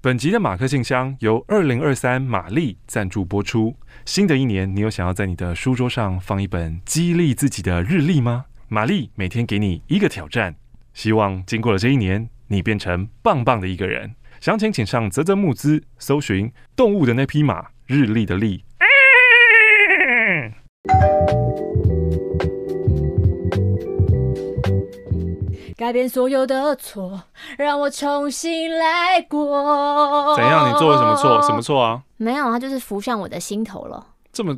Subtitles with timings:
[0.00, 3.74] 本集的马克信箱由二零二三玛丽赞助播出。
[4.04, 8.44] 新的一年，你有想要在你的书桌上放一本激励自己的日历吗？
[8.68, 10.54] 玛丽每天给你一个挑战，
[10.94, 14.14] 希望经过了这一年，你变成棒棒的一个人。
[14.40, 18.62] 详情请上泽泽募资，搜寻动物的那匹马，日历的历。
[25.77, 27.23] 改变所有的错，
[27.57, 30.35] 让我重新来过。
[30.35, 30.69] 怎样？
[30.69, 31.41] 你做了什么错？
[31.41, 32.01] 什么错啊？
[32.17, 34.07] 没有，他就是浮上我的心头了。
[34.31, 34.57] 这么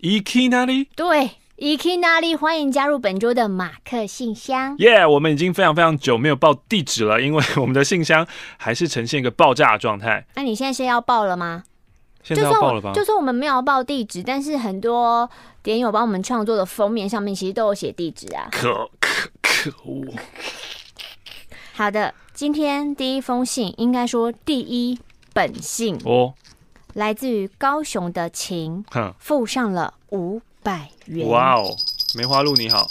[0.00, 0.88] いきなり？
[0.96, 4.76] 对，いきなり，欢迎加入本周的马克信箱。
[4.78, 5.00] 耶！
[5.00, 8.26] Yeah, 我们已经非常非常久没有报地址了，因为 我们的信箱
[8.58, 10.26] 还是呈现一个爆炸的状态。
[10.34, 11.64] 那你现在是要报了吗？
[12.22, 12.92] 现在要报了吧？
[12.92, 15.30] 就算我们没有报地址，但是很多
[15.62, 18.48] 点友帮我们创作的封面上面其实都有写地址啊。
[18.50, 19.30] 可可
[19.61, 20.03] 可恶！
[21.73, 24.97] 好的，今天第一封信，应该说第一
[25.33, 26.33] 本信哦，
[26.95, 31.27] 来自于高雄的晴，哼，附上了五百元。
[31.27, 31.75] 哇哦，
[32.15, 32.89] 梅花鹿你好。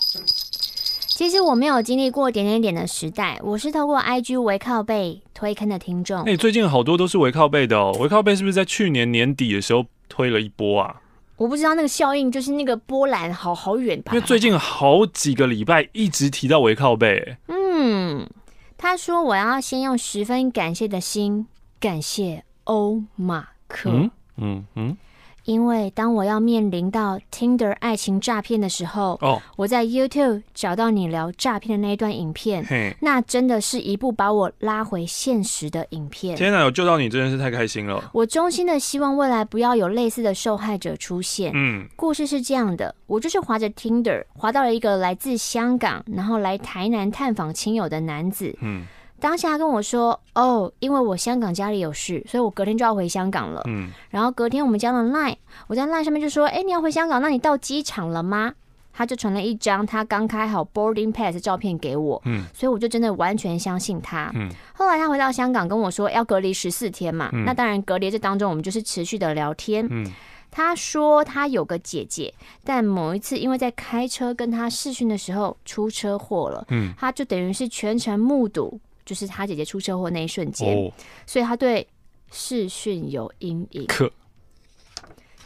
[1.08, 6.20] 其实我没有经历过点点点的时代，我是透过 IG 微靠背推坑的听众。
[6.20, 11.02] 哎、欸，最近好多都是围靠背的哦，围靠背是不是在去年年底的时候推了一波啊？
[11.40, 14.12] 我不知道那个效应，就是那个波澜好好远吧？
[14.12, 18.28] 因为最近好几个礼拜一直提到围靠背，嗯。
[18.76, 21.46] 他说：“我要先用十分感谢的心
[21.78, 23.90] 感谢欧马克。
[23.90, 24.96] 嗯”嗯嗯嗯，
[25.44, 36.36] 因为当我要面临到 Tinder 爱情诈骗的时候，哦，我在 YouTube 找到你聊诈骗的那一段影片，嘿那真的是一部把我拉回现实的影片。
[36.36, 38.10] 天哪，有救到你真的是太开心了！
[38.12, 41.52] 我衷心的希望未来不要有类似的受害者出现。
[41.54, 42.94] 嗯，故事是这样的。
[43.06, 48.56] 我就是滑着 Tinder，滑到了一个来自香港，然后来台南探访亲友的男子。
[48.60, 48.84] 嗯，
[49.20, 55.36] 当下他跟我说：“哦，因为我香港家里有事，所以我隔天就要回香港了。”嗯，然后隔天我们加了 Line，
[55.68, 57.22] 我在 Line 上面就说：“哎，你要回香港？
[57.22, 58.54] 那你到机场了吗？”
[58.92, 62.20] 他就传了一张他刚开好 boarding pass 的照片给我。
[62.24, 64.30] 嗯，所以我就真的完全相信他。
[64.34, 67.30] 嗯，后来他回到香港跟我说要隔离十四天嘛。
[67.32, 69.86] 嗯，那当然隔离这当中我们就是持续的聊天。
[69.88, 70.04] 嗯。
[70.52, 72.34] 他说他有个姐姐，
[72.64, 80.92] 但某一次因为在开车跟他试训的时候出车祸了，嗯，他就等于是全程目睹，就是他姐姐出车祸那一瞬间，哦，
[81.26, 81.84] 所以他对
[82.30, 83.84] 视讯有阴影。
[83.88, 84.08] 可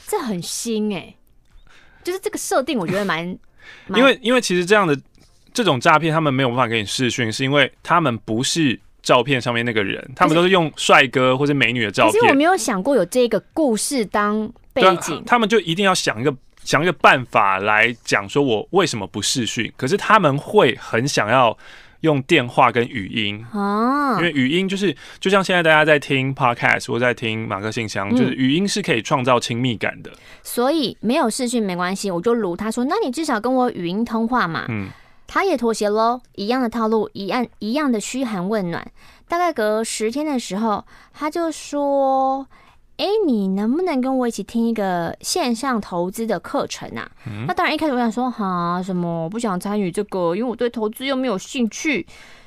[0.06, 1.16] 这很新哎，欸，
[2.02, 3.24] 就是这个设定我觉得蛮，
[3.88, 4.94] 蛮因为因为其实这样的
[5.54, 8.78] 这种诈骗，他们没有办法给你视讯，是因为他们不是。
[9.04, 12.12] 照片上面那个人，他们都是用帅哥或者美女的照片。
[12.12, 19.70] 其实我没有想过有这个故事当背景，他们就一定要想一个想一个办法来讲，说我为什么不视讯？
[19.76, 21.54] 可是他们会很想要
[22.04, 30.12] 用电话跟语音哦，因为语音就是就像现在大家在听 podcast 或在听马克信箱，就是语音是可以创造亲密感的。
[30.42, 34.66] 所以没有视讯没关系，我就如他说，那你至少跟我语音通话嘛。
[34.68, 34.88] 嗯。
[35.26, 38.86] 他也妥协喽，一样的套路，一样一样的嘘寒问暖。
[39.26, 42.46] 大概隔十天的时候，他就说
[42.96, 49.24] ：“哎，你能不能跟我一起听一个线上投资的课程啊？”嗯、那当然，一开始我想说：“哈，什么？
[49.24, 52.06] 我不想参与这个，因为我对投资又没有兴趣。”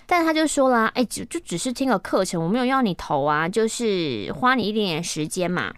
[0.09, 5.74] 但他就说了：“哎，就就只是听个课程，我没有要你投啊，就是花你一点点时间嘛。”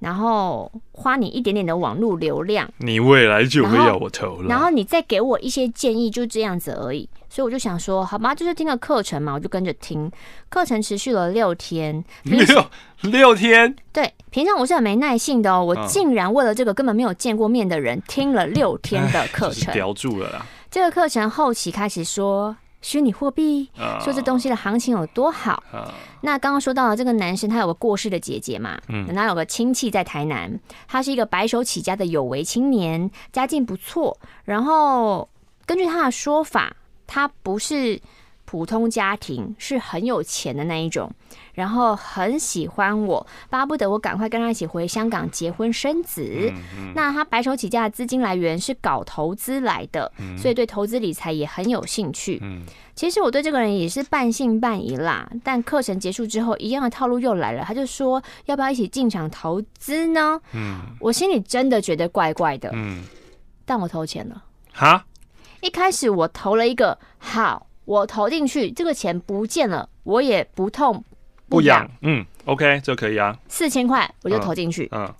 [0.00, 4.48] 然后花你一点点的网络流量，你未来就会要我投了。
[4.48, 7.06] 然后你再给我一些建议，就这样子而已。
[7.30, 10.12] 所以我就想说，好吧，就是听个课程嘛，我就跟着听。
[10.50, 12.44] 课程持续了六天，六
[13.02, 13.74] 六天。
[13.90, 20.44] 对，平常我是很没耐性的哦，我竟然为了这个根本没有见过面的人听了六天的课程，叼住了啦。
[20.70, 22.54] 这个课程后期开始说。
[22.82, 23.70] 虚拟货币，
[24.02, 25.62] 说这东西的行情有多好。
[26.22, 30.58] 那刚刚说到了这个男生，他有个过世的姐姐嘛，嗯，他有个亲戚在台南，
[30.88, 34.18] 他是一个白手起家的有为青年，家境不错。
[34.44, 35.28] 然后
[35.66, 36.74] 根据他的说法，
[37.12, 38.00] 他不是
[38.44, 41.10] 普通家庭，是很有钱的那一种。
[41.54, 46.50] 然后很喜欢我，巴不得我赶快跟他一起回香港结婚生子。
[46.52, 52.38] 嗯嗯、那他白手起家的资金来源是搞投资来的，嗯、所以对投资理财也很有兴趣。
[52.42, 52.64] 嗯、
[52.94, 55.28] 其实我对这个人也是半信半疑啦。
[55.44, 60.40] 但课程结束之后，一样的套路又来了，他就说要不要一起进场投资呢？
[60.54, 62.70] 嗯，我心里真的觉得怪怪的。
[62.72, 63.02] 嗯，
[63.66, 64.42] 但我投钱了。
[64.72, 65.04] 哈，
[65.60, 71.04] 一开始我投了一个好，我投进去，这个钱不见了，我也不痛。
[71.48, 73.36] 不痒，嗯，OK，这可以啊。
[73.48, 75.14] 四千块我就投进去，嗯，嗯，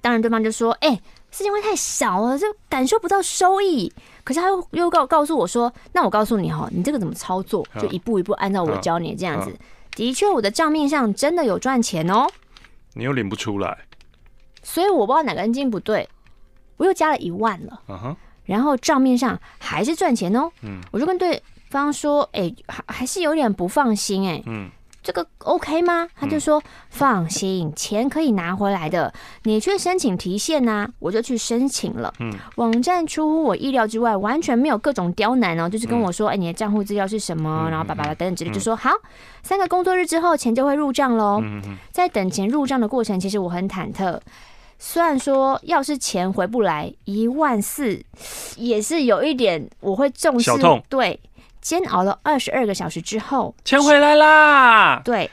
[0.00, 3.92] 当然对方就说，哎、欸，四千块太少了，这感受不到收益。
[4.24, 9.52] 可是他又又告告诉我说，那我告诉你哈，你这个怎么操作，就一步一步按照我教你这样子。
[9.96, 12.26] 的确，我的账面上真的有赚钱哦。
[12.94, 13.76] 你又领不出来，
[14.62, 16.08] 所以我不知道哪根筋不对，
[16.76, 17.82] 我又加了一万了。
[17.88, 20.50] 嗯哼，然后账面上还是赚钱哦。
[20.62, 24.42] 嗯，我就跟对方说，哎，还还是有点不放心哎。
[24.46, 24.70] 嗯。
[25.04, 26.06] 这个 OK 吗？
[26.14, 29.12] 他就说、嗯、放心，钱可以拿回来的。
[29.42, 32.14] 你去申请提现呐、啊，我就去申请了。
[32.20, 37.64] 嗯，网站出乎我意料之外，完全没有各种刁难哦，就是跟我说，哎、嗯，你的账户资料是什么？
[37.66, 38.92] 嗯、然后叭叭叭等等之类，就说好，
[39.42, 41.40] 三个工作日之后钱就会入账喽。
[41.42, 44.20] 嗯嗯，在等钱入账的过程，其实我很忐忑。
[44.84, 48.04] 虽然说要是钱回不来一万四，
[48.56, 50.44] 也是有一点我会重视。
[50.46, 50.82] 小痛。
[50.88, 51.20] 对。
[51.60, 55.00] 煎熬了二十二个小时之后，钱回来啦！
[55.04, 55.30] 对，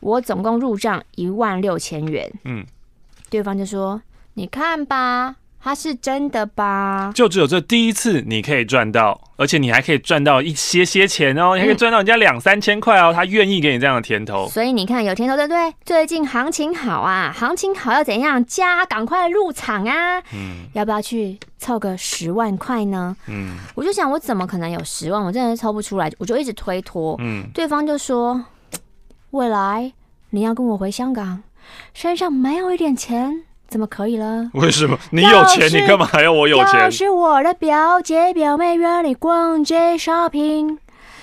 [0.00, 2.30] 我总共入账一万六千元。
[2.44, 2.66] 嗯，
[3.30, 4.02] 对方就说
[4.34, 7.12] ：“你看吧。”他是真的吧？
[7.14, 13.12] 就只有这第一次你可以赚到，而且你还可以赚到一些些钱哦，你还可以赚到人家两三千块哦。
[13.14, 15.72] 他愿意给你这样的甜头，所以你看有甜头对不对？
[15.84, 18.84] 最近行情好啊，行情好要怎样加？
[18.86, 20.18] 赶快入场啊！
[20.34, 23.16] 嗯，要不要去凑个十万块呢？
[23.28, 25.22] 嗯，我就想我怎么可能有十万？
[25.22, 27.14] 我真的是凑不出来，我就一直推脱。
[27.20, 28.44] 嗯，对方就说
[29.30, 29.92] ：“未来
[30.30, 31.44] 你要跟我回香港，
[31.94, 34.50] 身上没有一点钱。”怎么可以了？
[34.52, 36.78] 为什么你有钱，你干嘛还要我有钱？
[36.78, 40.76] 要是我的表姐表妹约你逛街 shopping，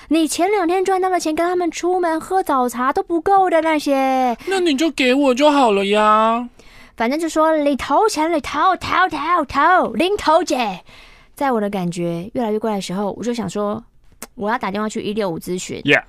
[0.08, 6.48] 你前两天赚到的钱跟他们出门喝早茶都不够的那些，那你就给我就好了呀。
[6.96, 10.80] 反正就说你投钱，你投投投投，零头姐。
[11.36, 13.82] 在我的感觉越来越怪的时候，我就想说，
[14.34, 15.80] 我要打电话去一六五咨询。
[15.82, 16.02] Yeah，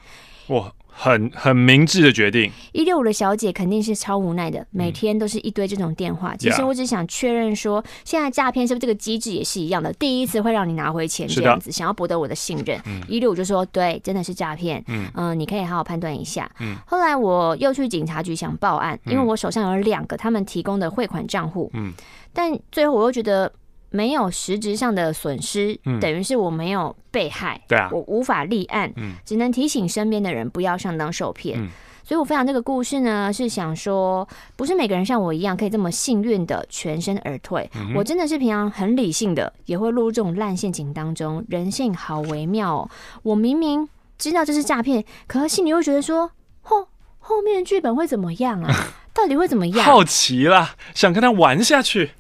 [0.48, 0.72] 哇。
[0.94, 2.52] 很很明智的决定。
[2.74, 6.34] 一六五的小姐肯定是超无奈的，每天都是一堆这种电话。
[6.34, 9.92] 嗯、其实我只想确认说，现在诈骗是不是这个机制也是一样的？
[9.94, 12.80] 第一次会让你拿回钱这样子，想要博得我的信任。
[13.08, 14.84] 一六五就说对，真的是诈骗。
[14.88, 16.50] 嗯你可以好好判断一下。
[16.60, 16.76] 嗯。
[16.86, 21.72] 后来我又去警察局想报案，因为我手上有两个他们提供的汇款账户。
[21.74, 21.94] 嗯。
[22.34, 23.52] 但最后我又觉得。
[23.92, 31.60] 没有实质上的损失，嗯、等于是我没有被害，对啊，我无法立案，嗯、只能提醒身边的人不要上当受骗。
[31.62, 31.68] 嗯、
[32.04, 37.70] 所以我分享这个故事呢，是想说，不是每个人像我一样可以这么幸运的全身而退。
[37.76, 41.46] 嗯、我真的是平常很理性的，也会落入这种烂陷阱当中。
[41.50, 42.90] 人性好微妙哦，
[43.24, 46.88] 我明明知道这是诈骗，可是心里又觉得说，后
[47.20, 48.74] 后面剧本会怎么样啊？
[49.14, 49.86] 到底会怎么样？
[49.86, 52.12] 好奇啦，想跟他玩下去。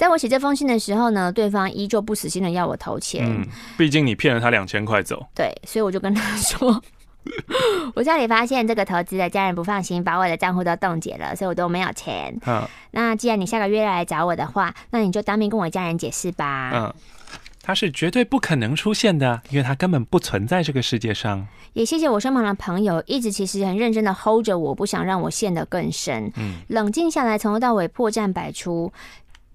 [0.00, 3.22] 在我写这封信的时候呢，对方依旧不死心的要我投钱。
[3.28, 5.26] 嗯，毕竟你骗了他两千块走。
[5.34, 6.82] 对，所以我就跟他说，
[7.94, 12.34] 我家里发现这个投资的家人不放心，把我的账户都冻结了，所以我都没有钱。
[12.46, 16.70] 嗯，那既然你下个月来找我的话，那你就当面跟我家人解释吧。
[16.72, 16.94] 嗯，
[17.60, 21.46] 他是绝对不可能出现的，因为他根本不存在这个世界上。
[21.74, 26.32] 也谢谢我身旁的朋友，一直其实很认真的 hold 着我，不想让我陷得更深。
[26.38, 28.90] 嗯，冷静下来，从头到尾破绽百出。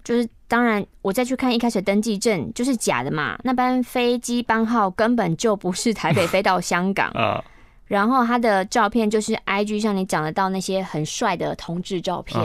[0.06, 3.36] 就是当然，我再去看一开始登记证就是假的嘛。
[3.42, 7.42] 那班飞机班号根本就不是台北 飞到香港啊。
[7.88, 12.40] 然后他的照片就是 IG 上你讲得到那些很帅的同志照片。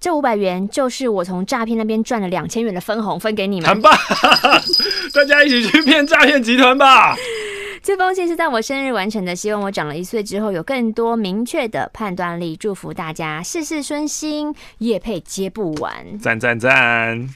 [0.00, 3.68] 这五百元就是我从诈骗那边赚了两千元的分红，分给你们。
[3.68, 3.92] 很棒，
[5.12, 7.14] 大家一起去骗诈骗集团吧。
[7.88, 12.54] 这封信是在我生日完成的，希望我长了一岁之后有更多明确的判断力。
[12.54, 16.18] 祝福大家事事顺心，夜配接不完。
[16.18, 17.26] 赞赞赞！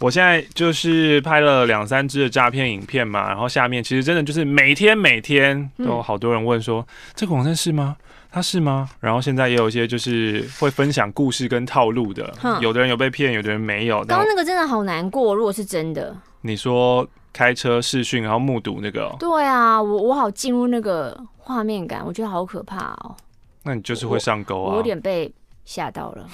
[0.00, 7.96] 我现在就是拍了两三支的诈骗影片嘛，然后下面其实真的就是每天每天都有好多人问说：“嗯、这个网站是吗？
[8.32, 13.98] 他是吗？”然后现在也有一些就是会分享故事跟套路的，有的人有被骗，有的人没有。
[14.06, 17.08] 刚刚那个真的好难过，如果是真的，你说。
[17.34, 19.16] 开车视讯，然后目睹那个、喔。
[19.18, 23.16] 对啊，我我好进入那个画面感，我觉得好可怕哦、喔。
[23.64, 24.70] 那你就是会上钩啊！
[24.70, 26.26] 我有点被吓到了。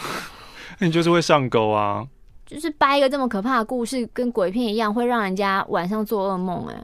[0.79, 2.07] 那 你就是会上钩啊！
[2.45, 6.67] 就是掰一个这么可怕的故事，跟鬼片一样，会让人家晚上做噩梦。
[6.67, 6.77] 哎，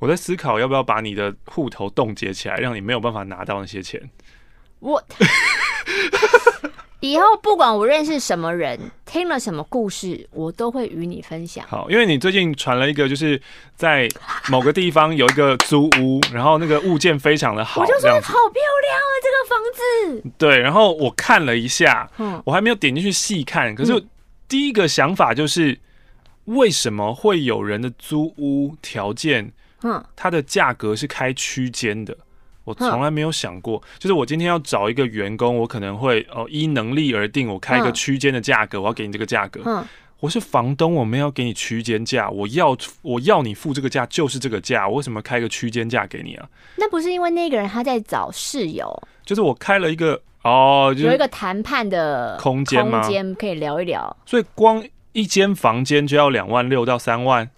[0.00, 4.10] 我在思考要不要把你的户头冻结起来，让你没有办法拿到那些钱。
[4.80, 5.00] 我。
[7.00, 11.66] 以后不管我认识什么人，听了什么故事，我都会与你分享。
[11.66, 13.40] 好，因为你最近传了一个，就是
[13.76, 14.08] 在
[14.48, 20.30] 某个地方有一个租屋，然后那个物件非常的好，我就说好漂亮啊，这个房子。
[20.38, 24.02] 对，然后我看了一下，嗯，我还没有点进去细看，可是
[24.48, 25.78] 第一个想法就是，
[26.46, 32.16] 为什么会有人的租屋条件，嗯，它的价格是开区间的？
[32.64, 39.84] 我从来没有想过，就是我今天要找一个员工，我可能会哦依能力而定，我开一个区间的价格，我要给你这个价格。
[40.20, 46.48] 我是房东，我没有给你区间价，我要我要你付这个价就是这个价，我为什么开个区间价给你啊？
[46.76, 53.02] 那不是因为那个人他在找室友，就是我开了一个哦，就是、有一个谈判的空间吗？
[53.02, 54.16] 空间可以聊一聊。
[54.24, 57.50] 所以光一间房间就要两万六到三万，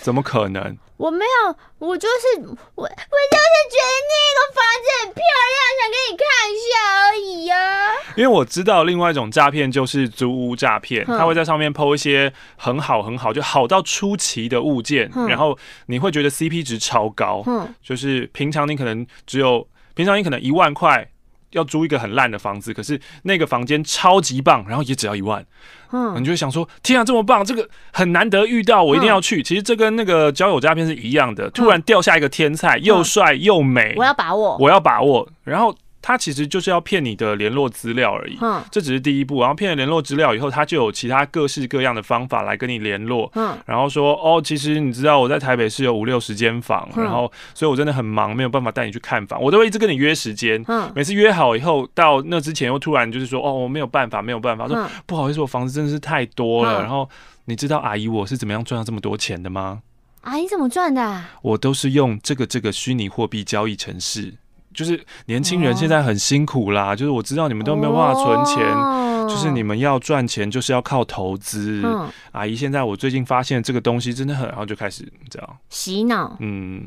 [0.00, 0.76] 怎么可能？
[0.96, 5.22] 我没有，我就是我，我就是觉得那个房子很漂
[5.52, 7.92] 亮，想给你看一下而已呀、啊。
[8.16, 17.44] 因为我知道另外一种诈骗就是租屋诈骗，他会在上面 po 一些很好很好，就好到出奇的物件，然后你会觉得 CP 值超高，
[17.82, 21.10] 就是平常你可能只有平常你可能一万块。
[21.54, 25.44] 要租一个很烂的房子，可是那个房间超级棒，然后也只要一万，
[25.90, 29.40] 嗯，你就会想说，天啊，这么棒，这个很难得遇到，我一定要去。
[29.40, 35.74] 嗯、其实这跟那个交友诈骗是一样的，突然掉下一个天菜，嗯、又帅又美，我要把握，我要把握，然后。
[36.06, 39.40] 他其实就是要骗你的联络资料而已，嗯，这只是第一步。
[39.40, 56.82] 然后骗了联络资料以后，他就有其他各式各样的方法来跟你联络，嗯，然后说哦，其实你知道我在台北市有五六十间房，然后所以我真的很忙，没有办法带你去看房，我都会一直跟你约时间，嗯，每次约好以后到那之前又突然就是说哦，我没有办法，没有办法，说不好意思，我房子真的是太多了。
[56.82, 57.08] 然后
[57.46, 59.80] 你知道阿姨我是怎么样赚到这么多钱的吗？
[60.20, 61.24] 阿姨怎么赚的？
[61.40, 64.34] 我都是用这个这个虚拟货币交易程式。
[64.74, 71.80] 就是年轻人现在很辛苦啦，哦、就是我知道你们都没有办法存钱，哦、就是你们要赚钱就是要靠投资。
[71.84, 76.36] 嗯、阿姨，现在我最近发现这个东西真的很，然后就开始这样洗脑。
[76.40, 76.86] 嗯，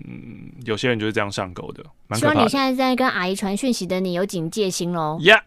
[0.66, 1.84] 有些人就是这样上钩的。
[2.16, 5.18] 希望你现在在跟阿姨传讯息的你有警戒心喽。
[5.22, 5.42] 呀，Yeah!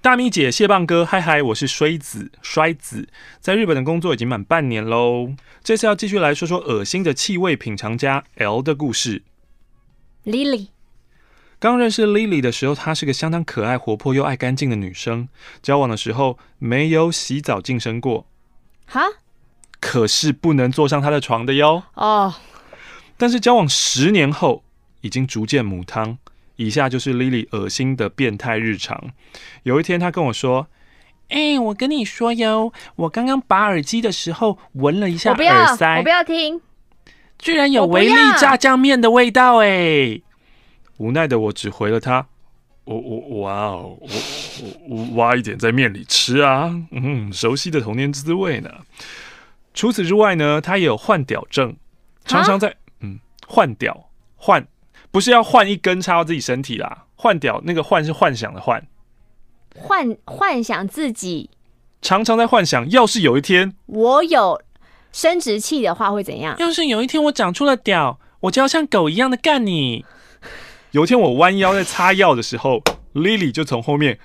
[0.00, 5.32] 大咪姐、蟹棒哥，嗨嗨，我是衰子，衰子，在日本的工作已经满半年喽。
[5.62, 9.22] 这次要继续来说说恶心的气味品尝家 L 的故事。
[10.24, 10.68] Lily，
[11.58, 15.28] 刚认识 Lily 的时候，她是个相当可爱、活泼又爱干净的女生。
[15.62, 18.26] 交往的时候没有洗澡净身过，
[18.86, 19.00] 哈？
[19.80, 21.82] 可是不能坐上她的床的哟。
[21.94, 22.24] 哦。
[22.24, 22.34] Oh.
[23.16, 24.64] 但是交往十年后，
[25.00, 26.18] 已经逐渐母汤。
[26.56, 29.10] 以下就是 Lily 恶心的变态日常。
[29.64, 30.68] 有一天，她跟我说
[31.30, 36.60] ：“哎、欸，我跟你说哟，我刚刚拔耳机的时候闻了一下耳塞，我不要听。”
[37.42, 40.20] 居然有维力炸酱面的味道哎！
[40.98, 42.24] 无奈的我只回了他
[42.86, 48.70] ：“我我哇哦，我我我挖一点在面里吃啊，嗯，熟悉的童年滋味呢。”
[49.74, 51.74] 除此之外呢，他也有换屌症，
[52.24, 53.18] 常常在蛤嗯
[53.48, 54.64] 换屌换，
[55.10, 58.86] 不是要换一根插到自己身体啦，换屌那个换是幻想的换，
[59.74, 61.50] 幻幻想自己，
[62.00, 64.62] 常常在幻想，要是有一天我有。
[65.12, 66.56] 生殖器的话会怎样？
[66.58, 70.04] 要是有一天我长出了屌，我就要像狗一样的干你。
[70.92, 72.82] 有一天我弯腰在擦药的时候
[73.14, 74.18] ，Lily 就从后面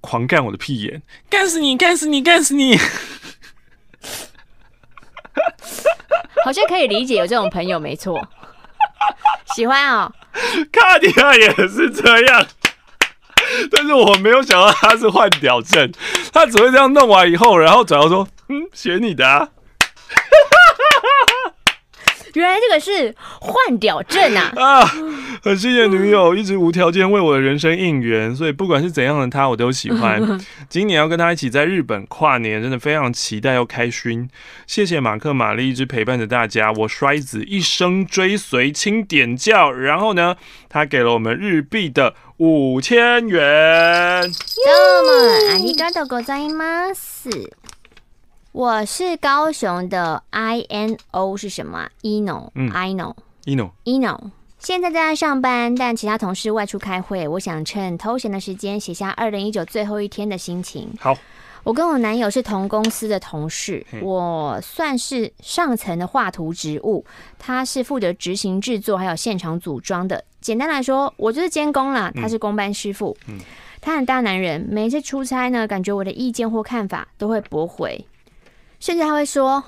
[0.00, 2.76] 狂干我的屁眼，干死你，干死你，干死你！
[6.44, 8.28] 好像可以理解有这种朋友，没错。
[9.54, 10.12] 喜欢啊、哦，
[10.72, 12.46] 卡迪亚也是这样，
[13.70, 15.90] 但是我没有想到他是换屌症，
[16.32, 19.48] 他只会这样弄完以后，然后转头说：“嗯，学你的啊。”
[22.35, 24.53] 原来这个是换屌症啊！
[24.55, 24.85] 啊，
[25.41, 30.39] 很谢谢女友一直无条件为我的人生应援，所以不管是怎样的她，我都喜欢。
[30.69, 34.29] 今年要跟她一起在日本跨年，真的非常期待又开心。
[34.67, 39.71] 谢谢马克玛丽一直陪伴着大家，我衰子一生追随，请点教。
[39.71, 40.35] 然后呢，
[40.69, 44.21] 他给了我们日币的五千元。
[44.21, 45.11] どうも
[45.55, 47.27] ありがとうございます。
[48.54, 54.30] 我是高雄的 I N O 是什么啊？Eno，嗯，I know，Eno，Eno，
[54.60, 57.26] 现在在上班，但其他同事外出开会。
[57.26, 60.88] 我想趁偷闲的时间写下二零一九最后一天的心情。
[61.00, 61.18] 好，
[61.64, 67.04] 我跟我男友是同公司的同事，我算是上层的画图职务，
[67.40, 70.24] 他是负责执行制作还有现场组装的。
[70.40, 73.16] 简单来说，我就是监工啦，他是工班师傅。
[73.26, 73.36] 嗯，
[73.80, 78.06] 他很大男人，每次出差呢，感觉我的意见或看法都会驳回。
[78.84, 79.64] 甚至他会说：“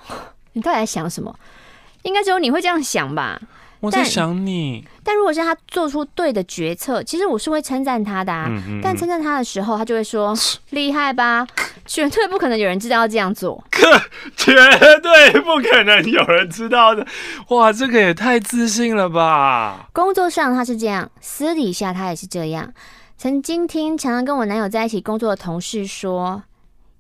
[0.53, 1.35] 你到底在想什么？
[2.03, 3.41] 应该只有你会这样想吧？”
[3.81, 4.85] 我在想你。
[4.97, 8.45] 但，但如果是他做出对的决策，其实我是会称赞他的啊。
[8.47, 10.37] 嗯嗯嗯，但称赞他的时候，他就会说
[10.69, 11.47] ：“厉害吧？
[11.87, 13.91] 绝对不可能有人知道要这样做。”可
[14.37, 14.53] 绝
[15.01, 17.07] 对不可能有人知道的。
[17.49, 19.89] 哇，这个也太自信了吧！
[19.95, 22.71] 工作上他是这样，私底下他也是这样。
[23.17, 26.43] 曾经听常常跟我男友在一起工作的同事说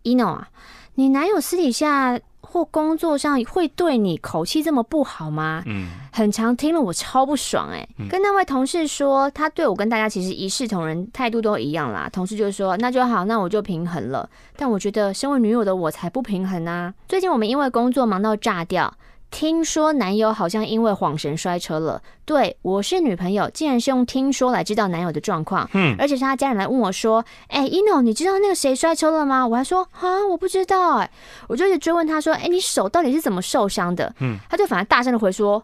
[0.04, 0.48] ：“Eno 啊。”
[0.96, 5.62] 你男友私底下或工作上会对你口气这么不好吗？
[5.66, 7.88] 嗯，很常听了我超不爽哎、欸。
[7.98, 12.08] 嗯、跟那位同事说，他对我跟大家其实一视同仁，态度都一样啦。
[12.10, 14.28] 同事就说那就好，那我就平衡了。
[14.56, 16.94] 但我觉得身为女友的我才不平衡啊。
[17.06, 18.92] 最近我们因为工作忙到炸掉。
[19.30, 22.00] 听说男友好像因为晃神摔车了。
[22.24, 25.68] 对，我是女朋友，竟然是用听说来知道男友的状况。
[25.74, 31.10] 嗯，而且是他家人来问我说：“哎、欸，一诺，你知道那个谁摔车了吗？”我还说：“啊，我不知道。”哎，
[31.48, 35.58] 我就一直追问他说：“哎、欸，你手到底是怎么受伤的？”嗯，他就反而大声的回说：“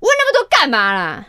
[0.00, 1.26] 那么多干嘛啦？”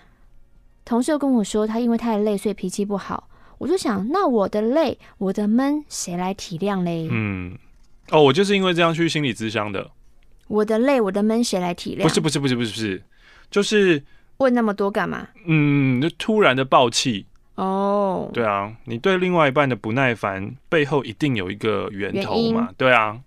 [0.86, 3.27] 同事又跟我说，他因为太累，所以脾气不好。
[3.58, 7.08] 我就想，那我的累，我的闷，谁来体谅嘞？
[7.12, 7.58] 嗯，
[8.10, 9.91] 哦，我就是因为这样去心理咨商的。
[10.50, 12.03] 我的累，我的闷，谁来体谅？
[12.03, 13.03] 不是不是不是不是不是，
[13.50, 14.03] 就是
[14.38, 15.27] 问那么多干嘛？
[15.46, 17.25] 嗯，就突然的暴气
[17.56, 18.25] 哦。
[18.25, 22.70] Oh, 对啊，你对另外一半的不耐烦背后一定有一个源头嘛？
[22.75, 23.20] 对啊，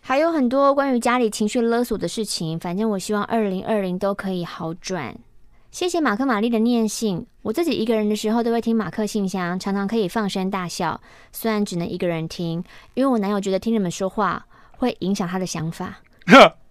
[0.00, 2.58] 还有很多关于家里情绪勒索的事情。
[2.58, 5.16] 反正我希望二零二零都可以好转。
[5.70, 11.00] 谢谢马克玛丽的念信，我自己一个人的时候都会听马克信箱，常常可以放声大笑。
[11.32, 12.62] 虽然只能一个人听，
[12.94, 16.00] 因为我男友觉得听你们说话会影响他的想法。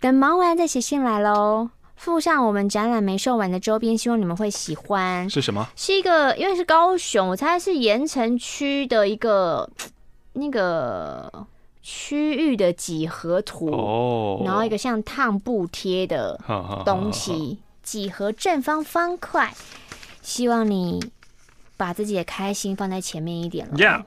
[0.00, 5.28] 等忙完再写信来喽，附上我们展览没售完的周边，希望你们会喜欢。
[5.28, 5.68] 是什么？
[5.74, 9.68] 是一个，因为是高雄，我猜是盐城区的一个
[10.34, 11.46] 那个
[11.82, 16.38] 区域的几何图哦，然后一个像烫布贴的
[16.84, 19.52] 东西，几何正方方块，
[20.22, 21.02] 希望你
[21.76, 23.74] 把自己的开心放在前面一点了。
[23.76, 24.04] Yeah.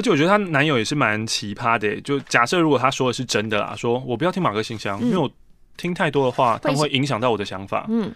[0.00, 5.30] 而且我觉得她男友也是蛮奇葩的，就假设如果他说的是真的啦，说我不要听马克信箱，嗯、因为我
[5.76, 7.84] 听太多的话，他们会影响到我的想法。
[7.90, 8.10] 嗯，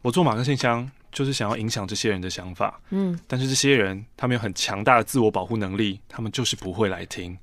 [0.00, 2.80] 我做马克信箱就是想要影响这些人的想法。
[2.88, 7.36] 嗯，但是这些人他们有很强大的自我保护能力，他们就是不会来听。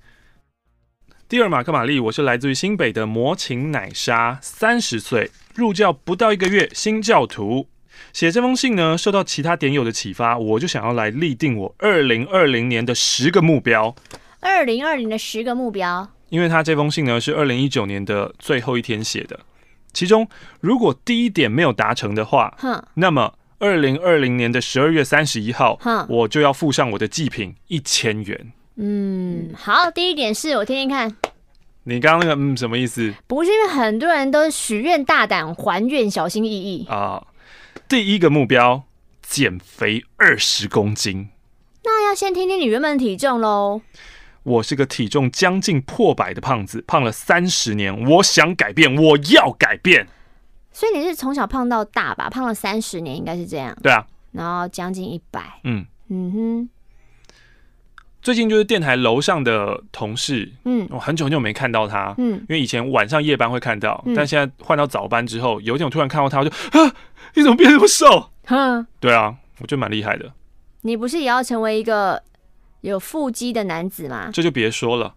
[1.29, 7.67] 第二，马克玛丽，我是来自于新北的魔琴奶沙，三十岁，入教不到一个月，新教徒。
[8.13, 13.95] 写这封信呢，受到其他点友的启发，我就想要来立定我二零二零年的十个目标。
[14.39, 19.39] 二零二零的十个目标，因为他这封信呢是二零一九年的最后一天写的，
[19.93, 20.27] 其中
[20.59, 28.51] 如果第一点没有达成的话，哼，那么二零二零年的十二月三十一号，哼，我就要附上我的祭品一千元。
[28.77, 31.15] 嗯，好，第一点是我听听看。
[31.83, 33.13] 你刚刚那个嗯什么意思？
[33.27, 37.23] 不是因为很多人都许愿大胆，还愿小心翼翼啊。
[37.91, 38.85] 第一个目标，
[39.21, 41.27] 减肥二十公斤。
[41.83, 43.81] 那要先听听你原本的体重喽。
[44.43, 47.93] 我是个体重将近破百的胖子，胖了三十年。
[48.09, 50.07] 我想改变，我要改变。
[50.71, 52.29] 所以你是从小胖到大吧？
[52.29, 53.77] 胖了三十年，应该是这样。
[53.83, 54.07] 对啊。
[54.31, 55.59] 然后将近一百。
[55.65, 56.69] 嗯嗯哼。
[58.21, 66.95] 最近就是电台楼上的同事，嗯，我很久很久没看到他，嗯，因为以前晚上夜班会看到，嗯、但现在换到早班之后，有一天我突然看到他，我就啊，
[67.35, 68.31] 你怎么变那么瘦？
[68.45, 70.33] 哼，对啊，我觉得蛮厉害的。
[70.81, 72.21] 你不是也要成为一个
[72.81, 74.29] 有腹肌的男子吗？
[74.33, 75.15] 这就别说了。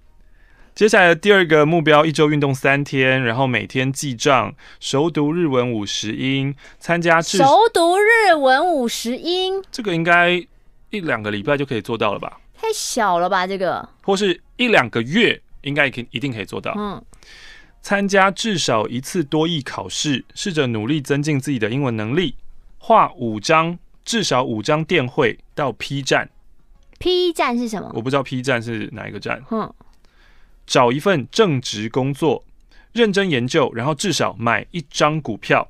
[0.75, 10.31] 接下来的第二个目标，一周运动三天，然后每天记账，熟读日文五十音，参加熟读日文五十音，这个应该
[10.91, 12.41] 一两个礼拜就可以做到了吧？
[12.53, 16.75] 太小了吧，这个或是一两个月应该可以，一定可以做到。
[16.77, 17.01] 嗯，
[17.85, 22.35] 参加至少一次多益考试，试着努力增进自己的英文能力。
[22.79, 26.31] 画五张至少五张电绘到 P 站。
[26.99, 27.93] P 站是什么？
[27.95, 29.43] 我不知道 P 站是哪一个站。
[29.51, 29.71] 嗯，
[30.67, 32.43] 找一份正职工作，
[32.93, 35.69] 认真研究，然后至少买一张股票。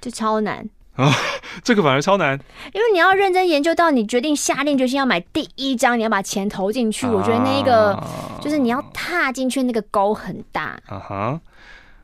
[0.00, 0.66] 这超难。
[0.96, 1.10] 啊，
[1.64, 2.38] 这个反而超难，
[2.72, 7.06] 因为你要认真研究到你决定下定决心要买第一张，你要把钱投进去。
[7.06, 7.98] 啊、我觉得那一个
[8.40, 10.78] 就是你要踏进去那个沟很大。
[10.86, 11.40] 啊哈，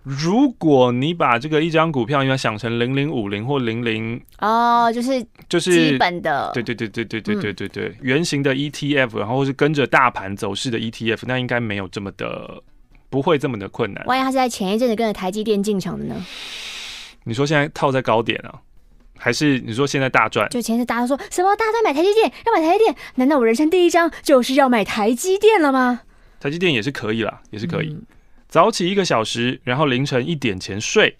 [0.02, 12.62] 如果你把这个一张股票你要想成零零五零或零零哦，就是就是基本的，对对对对对对对对对，圆形的 ETF，然后是跟着大盘走势的 ETF，那应该没有这么的，
[13.10, 14.02] 不会这么的困难。
[14.06, 16.24] 万一他是在前一阵子跟着台积电进场的呢？
[17.24, 18.54] 你说现在套在高点啊？
[19.18, 20.48] 还是你说现在大赚？
[20.48, 21.54] 就前次大家都说什么？
[21.56, 22.94] 大家在买台积电，要买台积电？
[23.16, 26.02] 难道我人生第一张就是要买台积电了吗？
[26.40, 27.88] 台积电也是可以啦，也是可以。
[27.88, 28.02] 嗯、
[28.48, 31.16] 早起一个小时，然后凌晨一点前睡。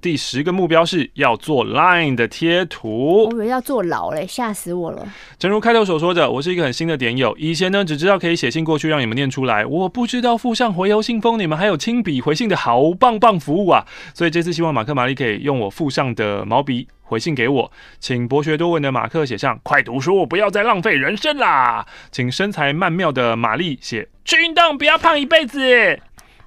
[0.00, 3.26] 第十个目标是要做 Line 的贴图。
[3.26, 5.06] 我以为要坐牢嘞，吓死我了。
[5.38, 13.86] 正如开头所说的，我是一个很新的点友，以前呢只知道可以写信过去让你们念出来，我不知道附上回邮信封，你们还有亲笔回信的好棒棒服务啊！
[14.12, 16.88] 所以这次希望马克玛丽可以用我附上的毛笔。
[17.12, 17.70] 回信给我，
[18.00, 21.86] 请博学多闻的马克写上“快读书，不要再浪费人生啦”。
[22.10, 26.00] 请身材曼妙的玛丽写“去运动，不要胖一辈子”。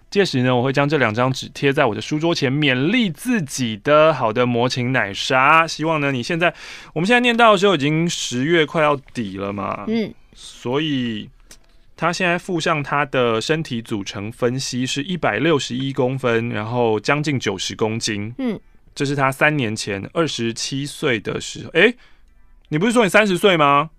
[0.10, 4.12] 届时呢，我会将这两张纸贴在我的书桌前，勉励自己的。
[4.12, 6.52] 好的，魔情奶莎，希望呢，你现在
[6.94, 11.30] 我们现在念到的时候，已经十月快要底了嘛，嗯，所以
[11.96, 18.60] 他现在附上他的身体组成分析，是一百六十一公分，然后将近九十公斤，嗯，
[18.96, 21.98] 这是他三年前二十七岁的时候，哎、欸，
[22.70, 23.90] 你不是说你三十岁吗？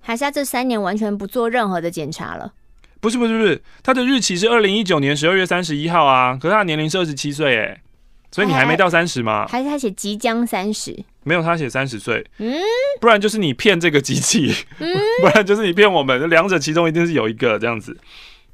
[0.00, 2.54] 还是他这三年完全不做任何的检查了？
[3.00, 7.82] 不是不是不是，他的日期是二零一九年十二月三十一号啊，可是他的年龄是二十七岁哎，
[8.30, 9.46] 所以你还没到三十吗？
[9.48, 10.96] 还是他写即将三十？
[11.24, 12.24] 没有，他写三十岁。
[12.38, 12.54] 嗯，
[13.00, 17.96] 不然就是你骗这个机器，嗯， 不然就是你骗我们，两者其中一定是有一个这样子。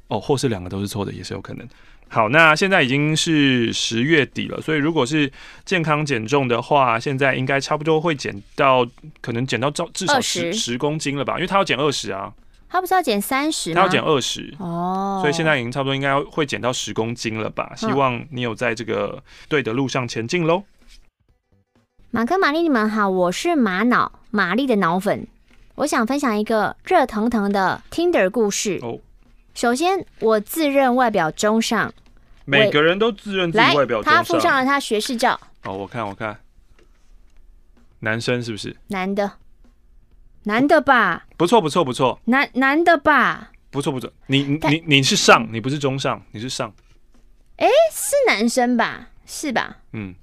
[0.07, 1.67] 哦，或是两个都是错的，也是有可能。
[2.09, 5.31] 好，那现在已经是十月底了，所以如果是
[5.65, 8.87] 健康减重的话，现在应该差不多会减到，
[9.21, 11.35] 可能减到至少十十公斤了吧？
[11.35, 12.33] 因为他要减二十啊。
[12.69, 13.75] 他不是要减三十吗？
[13.75, 17.71] 他要减二十哦，所以现在已经差不多应该会减到十公斤了吧？
[17.77, 20.63] 希望你有在这个对的路上前进喽。
[22.11, 25.27] 马克、玛丽，你们好，我是玛瑙，玛丽的脑粉。
[25.75, 28.99] 我想分享一个热腾腾的 Tinder 故事哦。
[29.57, 31.91] 首先，我自认外表中上，
[32.45, 34.13] 每个人都自认自己外表中上。
[34.13, 35.39] 他附上了他学士照。
[35.63, 36.39] 哦，我看，我看，
[38.01, 38.77] 男生是不是？
[38.89, 39.31] 男的。
[40.43, 46.71] 男的吧，不错不错不错，男男的吧，不错不错，你你你是上，你不是中上，你是上，
[47.55, 49.77] 哎、欸，是男生吧，是吧？
[49.93, 50.13] 嗯，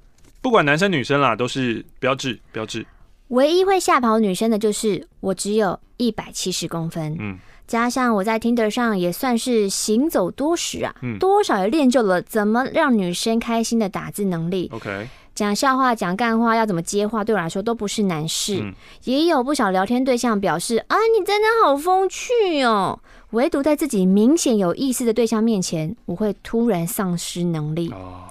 [0.40, 2.86] 不管男生女生啦，都是标志标志。
[3.28, 7.36] 唯一会吓跑女生的就是我只有一百七十公分，嗯，
[7.66, 14.70] 加上我在 Tinder 上也算是行走多时啊，嗯，多少也练就了怎么让女生开心的打字能力。
[14.72, 15.08] OK。
[15.34, 18.60] 讲笑话、讲干话，要怎么接话，对我来说都不是难事。
[18.62, 18.72] 嗯、
[19.02, 23.00] 也有不少聊天对象表示：“啊，你真的好风趣哦。”
[23.30, 27.90] 唯独在自己明显有意思的对象面前，我会突然丧失能力。
[27.90, 28.30] 哦、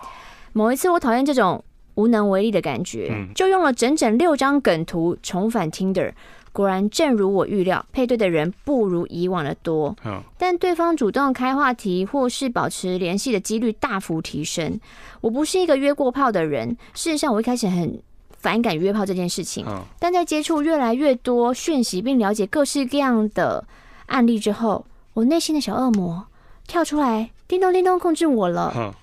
[0.53, 1.61] 某一次，我讨厌这种
[1.95, 6.13] 无能为力的感觉，嗯、就用了整整六张梗图重返 Tinder。
[6.53, 9.95] 果然，正如我预料，配对的人不如以往的多。
[10.37, 14.79] 但对方主动开话题或是保持联系的几率大幅提升。
[15.19, 17.99] 我不是一个约过炮的人，事实上，我一开始很
[18.37, 19.65] 反感约炮这件事情。
[19.97, 23.65] 但在接触越来越多讯息，并了解各式各样的
[24.05, 24.85] 案例之后，
[25.15, 26.27] 我内心的小恶魔
[26.67, 28.93] 跳出来，叮咚叮咚控制我了。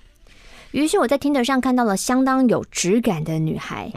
[0.71, 3.91] 于是我在 Tinder 上看到了相当有质感的女孩，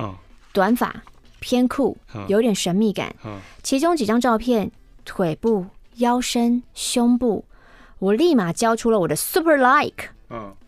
[0.53, 1.05] 短发。
[1.45, 1.95] 偏酷，
[2.27, 3.15] 有点神秘感。
[3.63, 4.71] 其中几张照片，
[5.05, 7.45] 腿部、腰身、胸部，
[7.99, 10.07] 我立马交出了我的 super like。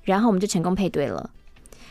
[0.03, 1.31] 然后我们就成功配对了。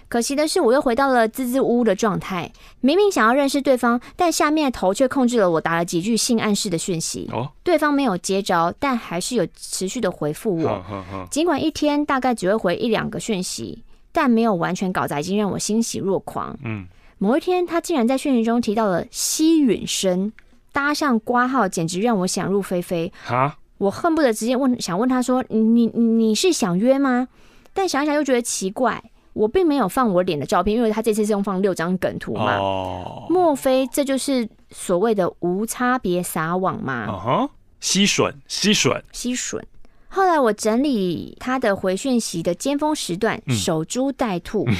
[0.07, 2.51] 可惜的是，我又回到了支支吾吾的状态。
[2.79, 7.27] 明明想要认识对方，但下面的头却控制了我，打了几句性暗示的讯息。
[7.63, 10.85] 对方没有接招，但还是有持续的回复我。
[11.31, 16.55] 尽管一天大概只会回一两个讯息，但没有完全搞砸，已经让我欣喜若狂。
[16.63, 16.85] 嗯。
[17.17, 20.31] 某一天，他竟然在讯息中提到了吸吮声，
[20.71, 23.11] 搭上挂号，简直让我想入非非。
[23.23, 23.57] 哈！
[23.77, 27.27] 我恨不得直接问，想问他说：“你你你是想约吗？”
[27.73, 32.57] 但想一想又觉得奇怪，我并没有放我脸的照片，因为他这次是用放六张梗图嘛。
[32.57, 33.25] 哦。
[33.29, 37.05] 莫非这就是所谓的无差别撒网吗？
[37.09, 37.49] 啊哈，
[37.79, 39.61] 吸吮，吸吮，吸吮。
[40.07, 44.65] 后来我整理他的回讯息的尖峰时段，嗯、守株待兔。
[44.67, 44.75] 嗯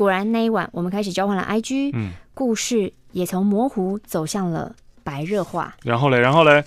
[0.00, 5.76] 果然那一晚，我们开始交换了 IG，嗯，故事也从模糊走向了白热化。
[5.82, 6.64] 然后嘞，然后嘞，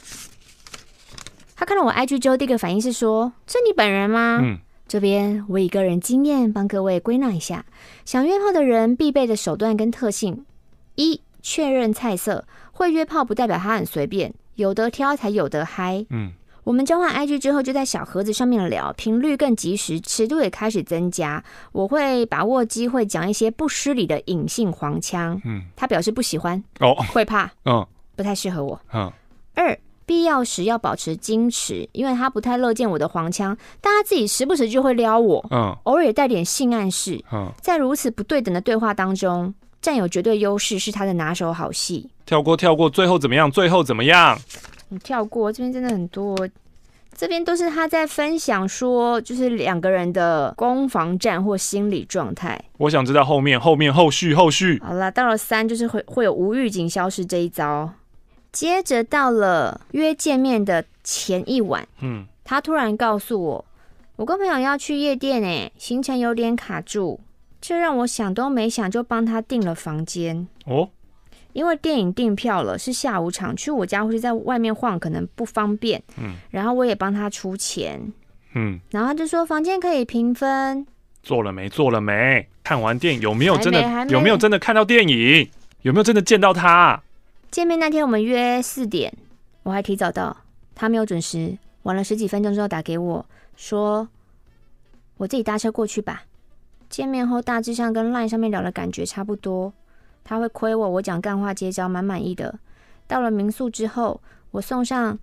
[1.55, 7.65] 他看到我 IG 之后，第一个反应是说：“这你本人吗？”嗯，这边我以个人经验帮各位归纳一下，
[8.05, 10.45] 想约炮的人必备的手段跟特性：
[10.93, 16.05] 一、确认菜色，会约炮不代表他很随便，有得挑才有得嗨。
[16.11, 16.33] 嗯。
[16.63, 21.43] 我们交换 IG 之后，就在小盒子上面聊，频率更及时，尺度也开始增加。
[21.73, 25.39] 我会把握机会讲一些不失礼的隐性黄腔。
[25.43, 28.79] 嗯，他表示不喜欢哦，会怕，嗯，不太适合我。
[28.93, 29.11] 嗯，
[29.55, 35.45] 二，必要时要保持矜持，因为他不太乐见我的黄腔，但他自己时不时就会撩我。
[35.51, 37.21] 嗯，偶尔也带点性暗示。
[37.33, 42.09] 嗯，在如此不对等的对话当中，占有绝对优势是他的拿手好戏。
[42.25, 43.51] 跳过，跳过，最后怎么样？
[43.51, 44.39] 最后怎么样？
[44.93, 46.37] 你跳过这边真的很多，
[47.15, 52.63] 这边都是他在分享说，就是两个人的攻防战或心理状态。
[52.77, 54.79] 我想知道后面、后面、后续、后续。
[54.83, 57.91] 好了，到了三就是会会有无预警消失这一招。
[58.51, 63.65] 接着到了约见面的前一晚，嗯，他突然告诉我，
[64.17, 67.19] 我跟朋友要去夜店，诶，行程有点卡住，
[67.59, 70.47] 这让我想都没想就帮他订了房间。
[70.67, 70.89] 哦。
[71.53, 76.01] 因为电影订票了，是下午场，去我家或是在外面晃可能不方便。
[76.17, 78.11] 嗯，然后我也帮他出钱。
[78.55, 80.85] 嗯，然后他就说房间可以平分。
[81.21, 81.69] 做了没？
[81.69, 82.47] 做了没？
[82.63, 84.05] 看完电影有没有真的？
[84.09, 85.49] 有没有真的看到电影？
[85.81, 87.01] 有没有真的见到他？
[87.49, 89.13] 见面那天我们约四点，
[89.63, 90.35] 我还提早到，
[90.75, 94.07] 他没有准时，晚了十几分钟之后打给我说，
[95.17, 96.23] 我自己搭车过去吧。
[96.89, 99.73] 见面后大致上跟 LINE 上面聊的感觉差不多。
[100.23, 102.57] 他会亏我，我讲干话结交，蛮满意的。
[103.07, 105.17] 到了民宿之后，我送上